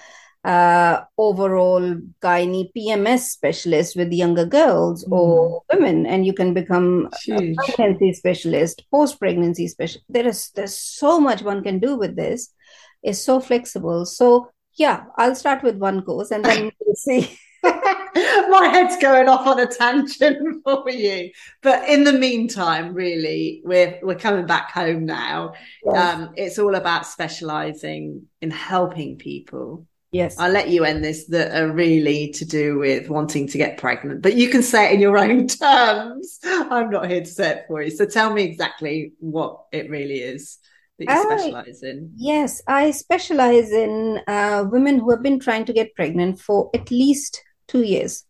uh, 0.44 1.02
overall 1.18 1.96
gynae 2.22 2.70
PMS 2.76 3.20
specialist 3.20 3.96
with 3.96 4.12
younger 4.12 4.46
girls 4.46 5.06
mm. 5.06 5.12
or 5.12 5.64
women, 5.72 6.06
and 6.06 6.26
you 6.26 6.34
can 6.34 6.54
become 6.54 7.10
a 7.30 7.56
pregnancy 7.56 8.14
specialist, 8.14 8.84
post 8.92 9.20
pregnancy 9.20 9.68
specialist. 9.68 10.06
There 10.10 10.28
is 10.28 10.52
there's 10.56 10.78
so 10.78 11.20
much 11.20 11.42
one 11.44 11.64
can 11.64 11.80
do 11.80 11.96
with 11.96 12.16
this 12.16 12.54
It's 13.04 13.20
so 13.20 13.40
flexible. 13.40 14.06
So 14.06 14.50
yeah, 14.76 15.06
I'll 15.18 15.36
start 15.36 15.64
with 15.64 15.78
one 15.78 16.02
course 16.02 16.32
and 16.32 16.44
then 16.44 16.72
we'll 16.80 16.96
see. 16.96 17.38
My 17.64 18.68
head's 18.72 18.98
going 18.98 19.30
off 19.30 19.48
on 19.48 19.60
a 19.60 19.66
tangent 19.66 20.62
for 20.66 20.90
you. 20.90 21.32
But 21.62 21.88
in 21.88 22.04
the 22.04 22.14
meantime, 22.14 22.94
really, 22.94 23.62
we're 23.64 24.00
we're 24.04 24.16
coming 24.16 24.46
back 24.46 24.72
home 24.72 25.06
now. 25.06 25.54
Yes. 25.86 26.16
Um, 26.16 26.34
it's 26.36 26.60
all 26.60 26.76
about 26.76 27.08
specializing 27.08 28.28
in 28.42 28.52
helping 28.52 29.18
people. 29.18 29.88
Yes. 30.14 30.38
I'll 30.38 30.52
let 30.52 30.70
you 30.70 30.86
end 30.86 31.04
this 31.04 31.26
that 31.26 31.60
are 31.60 31.72
really 31.72 32.32
to 32.34 32.46
do 32.46 32.78
with 32.78 33.10
wanting 33.10 33.48
to 33.48 33.58
get 33.58 33.80
pregnant, 33.80 34.22
but 34.22 34.36
you 34.36 34.48
can 34.48 34.62
say 34.62 34.86
it 34.86 34.94
in 34.94 35.00
your 35.02 35.18
own 35.18 35.48
terms. 35.64 36.40
I'm 36.46 36.92
not 36.92 37.10
here 37.10 37.22
to 37.22 37.26
say 37.26 37.50
it 37.50 37.66
for 37.68 37.82
you. 37.82 37.90
So 37.90 38.06
tell 38.06 38.32
me 38.32 38.44
exactly 38.44 39.14
what 39.20 39.66
it 39.72 39.90
really 39.90 40.20
is 40.20 40.60
that 41.00 41.06
you 41.10 41.22
specialize 41.24 41.82
in? 41.82 42.12
Yes, 42.16 42.62
I 42.68 42.92
specialize 42.92 43.72
in 43.72 44.22
uh, 44.28 44.66
women 44.70 45.00
who 45.00 45.10
have 45.10 45.24
been 45.24 45.40
trying 45.40 45.66
to 45.66 45.74
get 45.74 45.96
pregnant 45.96 46.40
for 46.40 46.70
at 46.76 46.92
least 46.92 47.42
two 47.68 47.82
years. 47.82 48.24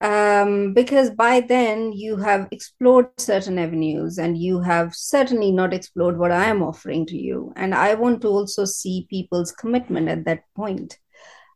Um, 0.00 0.74
because 0.74 1.10
by 1.10 1.40
then 1.40 1.92
you 1.92 2.16
have 2.18 2.46
explored 2.52 3.08
certain 3.18 3.58
avenues 3.58 4.18
and 4.18 4.38
you 4.38 4.60
have 4.60 4.94
certainly 4.94 5.50
not 5.50 5.74
explored 5.74 6.16
what 6.16 6.30
I 6.30 6.44
am 6.44 6.62
offering 6.62 7.04
to 7.06 7.16
you. 7.16 7.52
And 7.56 7.74
I 7.74 7.94
want 7.94 8.22
to 8.22 8.28
also 8.28 8.64
see 8.64 9.08
people's 9.10 9.50
commitment 9.50 10.08
at 10.08 10.24
that 10.26 10.44
point. 10.54 10.98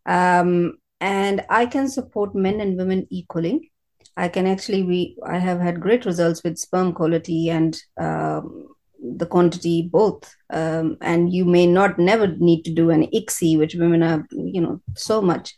Um, 0.06 0.78
and 1.00 1.44
I 1.48 1.66
can 1.66 1.88
support 1.88 2.34
men 2.34 2.60
and 2.60 2.76
women 2.76 3.06
equally. 3.10 3.70
I 4.16 4.28
can 4.28 4.46
actually 4.46 4.82
be, 4.82 5.16
I 5.24 5.38
have 5.38 5.60
had 5.60 5.80
great 5.80 6.04
results 6.04 6.42
with 6.42 6.58
sperm 6.58 6.92
quality 6.92 7.48
and 7.48 7.80
um, 7.96 8.72
the 9.02 9.26
quantity 9.26 9.82
both 9.82 10.34
um, 10.50 10.96
and 11.00 11.32
you 11.32 11.44
may 11.44 11.66
not 11.66 11.98
never 11.98 12.28
need 12.28 12.62
to 12.62 12.72
do 12.72 12.90
an 12.90 13.06
ICSI 13.08 13.58
which 13.58 13.74
women 13.74 14.02
are 14.02 14.26
you 14.30 14.60
know 14.60 14.80
so 14.94 15.20
much 15.20 15.54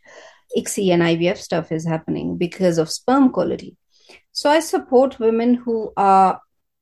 ICSI 0.57 0.93
and 0.93 1.03
IVF 1.03 1.37
stuff 1.37 1.73
is 1.73 1.87
happening 1.87 2.37
because 2.37 2.79
of 2.79 2.91
sperm 2.91 3.31
quality. 3.31 3.77
So 4.33 4.51
I 4.51 4.61
support 4.61 5.19
women 5.19 5.55
who 5.55 5.93
are 5.97 6.41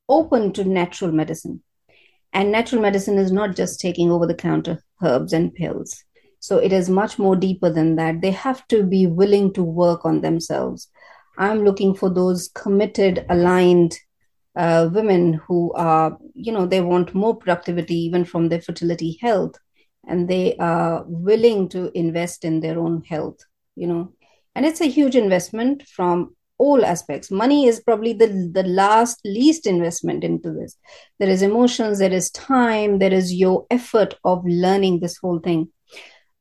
open 0.09 0.53
to 0.55 0.65
natural 0.65 1.13
medicine. 1.13 1.63
And 2.33 2.51
natural 2.51 2.81
medicine 2.81 3.19
is 3.19 3.31
not 3.31 3.57
just 3.57 3.81
taking 3.81 4.11
over 4.11 4.27
the 4.27 4.35
counter 4.35 4.83
herbs 5.03 5.33
and 5.33 5.55
pills. 5.55 6.03
So 6.41 6.59
it 6.59 6.73
is 6.73 6.89
much 6.91 7.19
more 7.19 7.37
deeper 7.37 7.71
than 7.71 7.97
that. 7.97 8.21
They 8.21 8.33
have 8.33 8.67
to 8.69 8.83
be 8.83 9.07
willing 9.07 9.53
to 9.55 9.63
work 9.63 10.05
on 10.05 10.23
themselves. 10.23 10.89
I'm 11.39 11.65
looking 11.65 11.95
for 11.95 12.11
those 12.11 12.49
committed 12.55 13.25
aligned 13.29 13.97
uh, 14.57 14.91
women 14.93 15.35
who 15.35 15.73
are, 15.75 16.19
you 16.35 16.53
know, 16.53 16.67
they 16.67 16.81
want 16.81 17.15
more 17.15 17.37
productivity 17.37 17.97
even 17.97 18.25
from 18.25 18.49
their 18.49 18.61
fertility 18.61 19.19
health, 19.21 19.55
and 20.07 20.29
they 20.29 20.57
are 20.57 21.05
willing 21.07 21.69
to 21.71 21.97
invest 21.97 22.45
in 22.45 22.61
their 22.61 22.79
own 22.79 23.03
health, 23.03 23.39
you 23.77 23.87
know. 23.87 24.13
And 24.55 24.67
it's 24.67 24.81
a 24.81 24.87
huge 24.87 25.17
investment 25.17 25.87
from 25.89 26.37
all 26.59 26.85
aspects. 26.85 27.31
Money 27.31 27.67
is 27.67 27.81
probably 27.81 28.13
the, 28.13 28.51
the 28.53 28.63
last 28.63 29.21
least 29.25 29.67
investment 29.67 30.23
into 30.25 30.53
this. 30.53 30.77
There 31.19 31.29
is 31.29 31.43
emotions, 31.43 31.99
there 31.99 32.13
is 32.13 32.31
time, 32.31 32.99
there 32.99 33.13
is 33.13 33.33
your 33.33 33.67
effort 33.71 34.15
of 34.25 34.45
learning 34.47 35.01
this 35.01 35.17
whole 35.17 35.41
thing. 35.41 35.69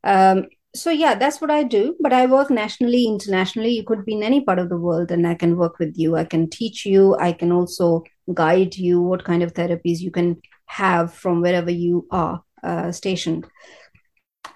Um, 0.03 0.47
so 0.73 0.89
yeah 0.89 1.15
that's 1.15 1.41
what 1.41 1.51
i 1.51 1.63
do 1.63 1.95
but 1.99 2.13
i 2.13 2.25
work 2.25 2.49
nationally 2.49 3.05
internationally 3.05 3.71
you 3.71 3.83
could 3.83 4.05
be 4.05 4.13
in 4.13 4.23
any 4.23 4.39
part 4.41 4.57
of 4.57 4.69
the 4.69 4.77
world 4.77 5.11
and 5.11 5.27
i 5.27 5.35
can 5.35 5.57
work 5.57 5.77
with 5.79 5.93
you 5.97 6.15
i 6.15 6.23
can 6.23 6.49
teach 6.49 6.85
you 6.85 7.15
i 7.19 7.33
can 7.33 7.51
also 7.51 8.03
guide 8.33 8.75
you 8.77 9.01
what 9.01 9.25
kind 9.25 9.43
of 9.43 9.53
therapies 9.53 9.99
you 9.99 10.11
can 10.11 10.41
have 10.65 11.13
from 11.13 11.41
wherever 11.41 11.69
you 11.69 12.07
are 12.11 12.41
uh, 12.63 12.89
stationed 12.91 13.45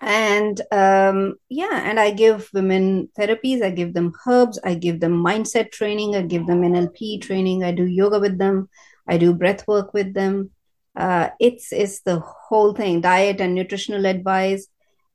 and 0.01 0.61
um, 0.71 1.35
yeah 1.49 1.81
and 1.89 1.99
i 1.99 2.11
give 2.11 2.49
women 2.53 3.09
therapies 3.17 3.61
i 3.61 3.69
give 3.69 3.93
them 3.93 4.13
herbs 4.25 4.59
i 4.63 4.73
give 4.73 4.99
them 4.99 5.23
mindset 5.23 5.71
training 5.71 6.15
i 6.15 6.21
give 6.21 6.45
them 6.47 6.61
nlp 6.61 7.21
training 7.21 7.63
i 7.63 7.71
do 7.71 7.85
yoga 7.85 8.19
with 8.19 8.37
them 8.37 8.69
i 9.07 9.17
do 9.17 9.33
breath 9.33 9.67
work 9.67 9.93
with 9.93 10.13
them. 10.13 10.51
Uh, 10.95 11.29
it's 11.41 11.73
it's 11.73 12.01
the 12.01 12.19
whole 12.19 12.73
thing 12.73 13.01
diet 13.01 13.41
and 13.41 13.53
nutritional 13.53 14.05
advice. 14.05 14.67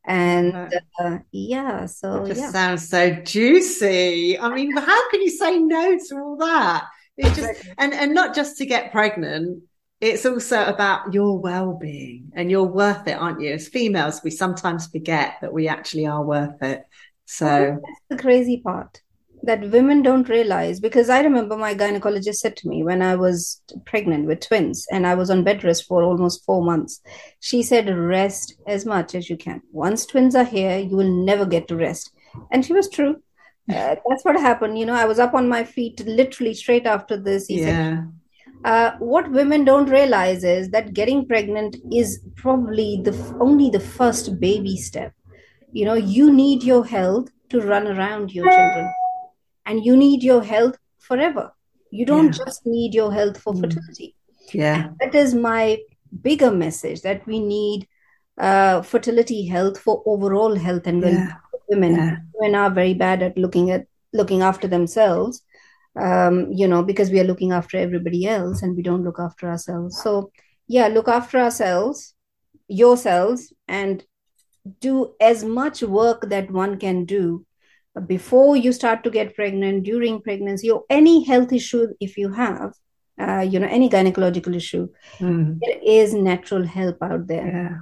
And 0.05 0.55
uh, 0.99 1.19
yeah 1.31 1.87
so 1.87 2.25
it 2.25 2.29
just 2.29 2.41
yeah. 2.41 2.51
sounds 2.51 2.89
so 2.89 3.11
juicy. 3.11 4.39
I 4.39 4.55
mean 4.55 4.77
how 4.77 5.11
can 5.11 5.23
you 5.23 5.31
say 5.31 5.59
no 5.59 5.99
to 5.99 6.17
all 6.17 6.37
that? 6.37 6.85
It 7.17 7.35
just 7.35 7.65
and 7.79 7.93
and 7.93 8.15
not 8.15 8.35
just 8.35 8.59
to 8.59 8.67
get 8.67 8.93
pregnant 8.93 9.63
it's 10.01 10.25
also 10.25 10.65
about 10.65 11.13
your 11.13 11.39
well-being 11.39 12.33
and 12.35 12.51
you're 12.51 12.65
worth 12.65 13.07
it 13.07 13.13
aren't 13.13 13.41
you 13.41 13.53
as 13.53 13.69
females 13.69 14.23
we 14.25 14.31
sometimes 14.31 14.87
forget 14.89 15.35
that 15.41 15.53
we 15.53 15.69
actually 15.69 16.07
are 16.07 16.25
worth 16.25 16.63
it 16.63 16.85
so 17.27 17.79
that's 17.85 18.01
the 18.09 18.17
crazy 18.17 18.59
part 18.59 19.01
that 19.43 19.71
women 19.71 20.03
don't 20.03 20.29
realize 20.29 20.81
because 20.81 21.09
I 21.09 21.21
remember 21.23 21.57
my 21.57 21.75
gynecologist 21.75 22.37
said 22.37 22.57
to 22.59 22.69
me 22.69 22.83
when 22.83 23.03
I 23.03 23.17
was 23.17 23.63
pregnant 23.87 24.27
with 24.27 24.41
twins 24.41 24.87
and 24.91 25.07
I 25.07 25.15
was 25.15 25.31
on 25.31 25.45
bed 25.45 25.65
rest 25.65 25.87
for 25.87 26.03
almost 26.03 26.45
four 26.45 26.63
months. 26.63 27.01
She 27.41 27.63
said, 27.63 27.89
Rest 27.89 28.55
as 28.67 28.85
much 28.85 29.15
as 29.15 29.31
you 29.31 29.37
can. 29.37 29.63
Once 29.73 30.05
twins 30.07 30.35
are 30.35 30.45
here, 30.45 30.79
you 30.79 30.97
will 30.97 31.25
never 31.25 31.47
get 31.47 31.69
to 31.69 31.77
rest. 31.77 32.13
And 32.51 32.65
she 32.65 32.73
was 32.73 32.89
true. 32.89 33.23
Uh, 33.71 33.95
that's 34.09 34.25
what 34.25 34.35
happened. 34.35 34.77
You 34.77 34.85
know, 34.85 34.95
I 34.95 35.05
was 35.05 35.21
up 35.21 35.33
on 35.33 35.49
my 35.49 35.63
feet 35.63 36.01
literally 36.05 36.55
straight 36.55 36.87
after 36.87 37.17
this. 37.17 37.49
Yeah. 37.49 38.03
Uh, 38.65 38.93
what 38.99 39.31
women 39.31 39.65
don't 39.65 39.89
realize 39.89 40.45
is 40.45 40.71
that 40.71 40.93
getting 40.93 41.27
pregnant 41.27 41.77
is 41.93 42.21
probably 42.37 43.01
the 43.03 43.37
only 43.41 43.71
the 43.71 43.81
first 43.81 44.39
baby 44.39 44.77
step. 44.77 45.13
You 45.73 45.87
know, 45.87 45.95
you 45.95 46.33
need 46.33 46.63
your 46.63 46.85
health 46.85 47.31
to 47.51 47.61
run 47.61 47.87
around 47.87 48.35
your 48.35 48.45
children 48.45 48.93
and 49.67 49.85
you 49.85 49.97
need 49.97 50.23
your 50.23 50.43
health 50.43 50.77
forever. 50.99 51.53
You 51.91 52.05
don't 52.07 52.37
yeah. 52.37 52.45
just 52.45 52.67
need 52.67 52.95
your 52.95 53.13
health 53.13 53.41
for 53.41 53.53
mm. 53.53 53.61
fertility. 53.61 54.15
Yeah. 54.53 54.85
And 54.85 54.99
that 55.01 55.15
is 55.15 55.35
my 55.35 55.79
bigger 56.23 56.51
message 56.51 57.03
that 57.03 57.27
we 57.27 57.41
need 57.41 57.89
uh, 58.39 58.83
fertility 58.83 59.47
health 59.47 59.79
for 59.79 60.03
overall 60.07 60.57
health 60.57 60.87
and 60.87 61.03
yeah. 61.03 61.35
women. 61.69 61.95
Yeah. 61.95 62.17
Women 62.35 62.55
are 62.57 62.71
very 62.71 62.95
bad 62.95 63.23
at 63.23 63.39
looking 63.39 63.71
at 63.71 63.87
looking 64.13 64.43
after 64.43 64.67
themselves, 64.67 65.43
um, 65.99 66.53
you 66.53 66.69
know, 66.69 66.83
because 66.83 67.11
we 67.11 67.21
are 67.21 67.25
looking 67.25 67.53
after 67.53 67.77
everybody 67.77 68.27
else 68.27 68.63
and 68.63 68.77
we 68.77 68.83
don't 68.83 69.05
look 69.05 69.19
after 69.19 69.49
ourselves. 69.49 70.01
So, 70.03 70.31
yeah, 70.69 70.89
look 70.89 71.09
after 71.09 71.39
ourselves, 71.39 72.15
yourselves, 72.69 73.53
and 73.67 74.05
do 74.81 75.15
as 75.21 75.43
much 75.43 75.83
work 75.83 76.29
that 76.29 76.51
one 76.51 76.79
can 76.79 77.05
do 77.05 77.45
before 78.07 78.57
you 78.57 78.73
start 78.73 79.03
to 79.05 79.11
get 79.11 79.35
pregnant, 79.35 79.83
during 79.83 80.23
pregnancy, 80.23 80.71
or 80.71 80.85
any 80.89 81.25
health 81.25 81.53
issue 81.53 81.89
if 82.01 82.17
you 82.17 82.33
have, 82.33 82.73
uh, 83.21 83.41
you 83.41 83.59
know, 83.59 83.67
any 83.67 83.89
gynecological 83.89 84.55
issue, 84.55 84.89
mm. 85.19 85.59
there 85.61 85.79
is 85.85 86.15
natural 86.15 86.65
help 86.65 87.03
out 87.03 87.27
there. 87.27 87.47
Yeah. 87.47 87.79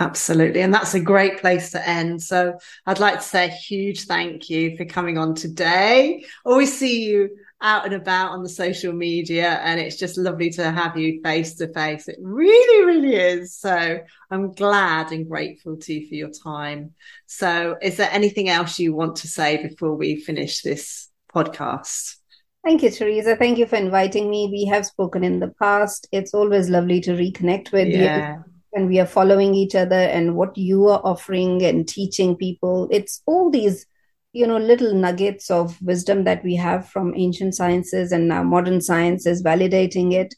Absolutely. 0.00 0.62
And 0.62 0.72
that's 0.72 0.94
a 0.94 1.00
great 1.00 1.38
place 1.38 1.70
to 1.72 1.88
end. 1.88 2.22
So 2.22 2.58
I'd 2.86 2.98
like 2.98 3.16
to 3.16 3.24
say 3.24 3.44
a 3.44 3.50
huge 3.50 4.06
thank 4.06 4.48
you 4.48 4.74
for 4.76 4.86
coming 4.86 5.18
on 5.18 5.34
today. 5.34 6.24
Always 6.46 6.76
see 6.76 7.04
you 7.04 7.28
out 7.62 7.84
and 7.84 7.94
about 7.94 8.32
on 8.32 8.42
the 8.42 8.48
social 8.48 8.92
media 8.92 9.60
and 9.62 9.80
it's 9.80 9.96
just 9.96 10.18
lovely 10.18 10.50
to 10.50 10.70
have 10.70 10.96
you 10.96 11.20
face 11.22 11.54
to 11.54 11.72
face. 11.72 12.08
It 12.08 12.18
really, 12.20 12.84
really 12.84 13.14
is. 13.14 13.54
So 13.54 14.00
I'm 14.30 14.52
glad 14.52 15.12
and 15.12 15.28
grateful 15.28 15.76
to 15.76 15.94
you 15.94 16.08
for 16.08 16.14
your 16.14 16.30
time. 16.30 16.94
So 17.26 17.76
is 17.80 17.96
there 17.96 18.10
anything 18.12 18.48
else 18.48 18.78
you 18.78 18.94
want 18.94 19.16
to 19.16 19.28
say 19.28 19.66
before 19.66 19.94
we 19.94 20.16
finish 20.16 20.62
this 20.62 21.08
podcast? 21.34 22.16
Thank 22.64 22.82
you, 22.82 22.90
Teresa. 22.90 23.36
Thank 23.36 23.58
you 23.58 23.66
for 23.66 23.76
inviting 23.76 24.30
me. 24.30 24.48
We 24.50 24.66
have 24.66 24.86
spoken 24.86 25.24
in 25.24 25.40
the 25.40 25.52
past. 25.58 26.06
It's 26.12 26.34
always 26.34 26.68
lovely 26.68 27.00
to 27.02 27.12
reconnect 27.12 27.72
with 27.72 27.88
yeah. 27.88 28.36
you 28.36 28.44
and 28.74 28.88
we 28.88 28.98
are 28.98 29.06
following 29.06 29.54
each 29.54 29.74
other 29.74 29.94
and 29.94 30.34
what 30.34 30.56
you 30.56 30.86
are 30.88 31.00
offering 31.04 31.62
and 31.62 31.86
teaching 31.86 32.36
people. 32.36 32.88
It's 32.90 33.22
all 33.26 33.50
these 33.50 33.86
you 34.32 34.46
know 34.46 34.58
little 34.58 34.94
nuggets 34.94 35.50
of 35.50 35.80
wisdom 35.82 36.24
that 36.24 36.42
we 36.44 36.54
have 36.54 36.88
from 36.88 37.14
ancient 37.16 37.54
sciences 37.54 38.12
and 38.12 38.28
now 38.28 38.42
modern 38.42 38.80
sciences 38.80 39.42
validating 39.42 40.12
it 40.12 40.34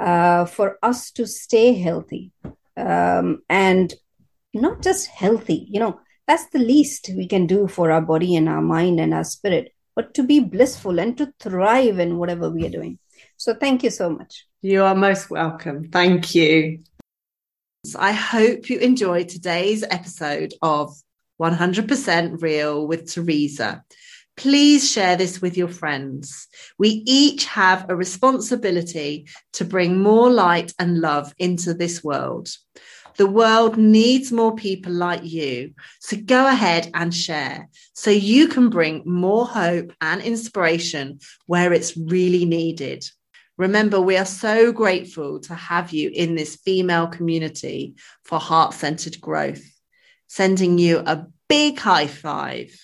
uh, 0.00 0.44
for 0.44 0.78
us 0.82 1.10
to 1.10 1.26
stay 1.26 1.74
healthy 1.74 2.32
um, 2.76 3.42
and 3.48 3.94
not 4.54 4.82
just 4.82 5.06
healthy 5.06 5.66
you 5.70 5.80
know 5.80 6.00
that's 6.26 6.46
the 6.50 6.58
least 6.58 7.10
we 7.16 7.26
can 7.26 7.46
do 7.46 7.66
for 7.66 7.90
our 7.90 8.02
body 8.02 8.36
and 8.36 8.48
our 8.48 8.62
mind 8.62 9.00
and 9.00 9.14
our 9.14 9.24
spirit 9.24 9.72
but 9.98 10.14
to 10.14 10.22
be 10.22 10.38
blissful 10.38 11.00
and 11.00 11.18
to 11.18 11.34
thrive 11.40 11.98
in 11.98 12.18
whatever 12.18 12.48
we 12.48 12.64
are 12.64 12.70
doing. 12.70 13.00
So 13.36 13.52
thank 13.52 13.82
you 13.82 13.90
so 13.90 14.08
much. 14.08 14.46
You 14.62 14.84
are 14.84 14.94
most 14.94 15.28
welcome. 15.28 15.88
Thank 15.90 16.36
you. 16.36 16.84
I 17.98 18.12
hope 18.12 18.70
you 18.70 18.78
enjoyed 18.78 19.28
today's 19.28 19.82
episode 19.82 20.54
of 20.62 20.94
100% 21.40 22.42
Real 22.42 22.86
with 22.86 23.12
Teresa. 23.12 23.84
Please 24.36 24.88
share 24.88 25.16
this 25.16 25.42
with 25.42 25.56
your 25.56 25.68
friends. 25.68 26.46
We 26.78 27.02
each 27.06 27.44
have 27.46 27.86
a 27.88 27.96
responsibility 27.96 29.26
to 29.54 29.64
bring 29.64 30.00
more 30.00 30.30
light 30.30 30.72
and 30.78 31.00
love 31.00 31.34
into 31.38 31.74
this 31.74 32.04
world. 32.04 32.48
The 33.16 33.26
world 33.26 33.76
needs 33.76 34.30
more 34.30 34.54
people 34.54 34.92
like 34.92 35.24
you. 35.24 35.74
So 35.98 36.16
go 36.24 36.46
ahead 36.46 36.88
and 36.94 37.12
share 37.12 37.68
so 37.94 38.10
you 38.10 38.46
can 38.46 38.70
bring 38.70 39.02
more 39.04 39.44
hope 39.44 39.92
and 40.00 40.22
inspiration 40.22 41.18
where 41.46 41.72
it's 41.72 41.96
really 41.96 42.44
needed. 42.44 43.04
Remember, 43.56 44.00
we 44.00 44.16
are 44.16 44.24
so 44.24 44.70
grateful 44.70 45.40
to 45.40 45.54
have 45.56 45.92
you 45.92 46.10
in 46.14 46.36
this 46.36 46.54
female 46.54 47.08
community 47.08 47.96
for 48.24 48.38
heart 48.38 48.72
centered 48.72 49.20
growth 49.20 49.64
sending 50.28 50.78
you 50.78 50.98
a 50.98 51.26
big 51.48 51.78
high 51.78 52.06
five 52.06 52.78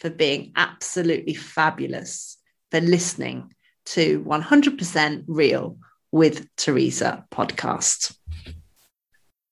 for 0.00 0.10
being 0.10 0.52
absolutely 0.56 1.34
fabulous, 1.34 2.38
for 2.70 2.80
listening 2.80 3.52
to 3.86 4.22
100% 4.22 5.24
Real 5.26 5.78
with 6.10 6.46
Teresa 6.56 7.24
podcast. 7.30 8.16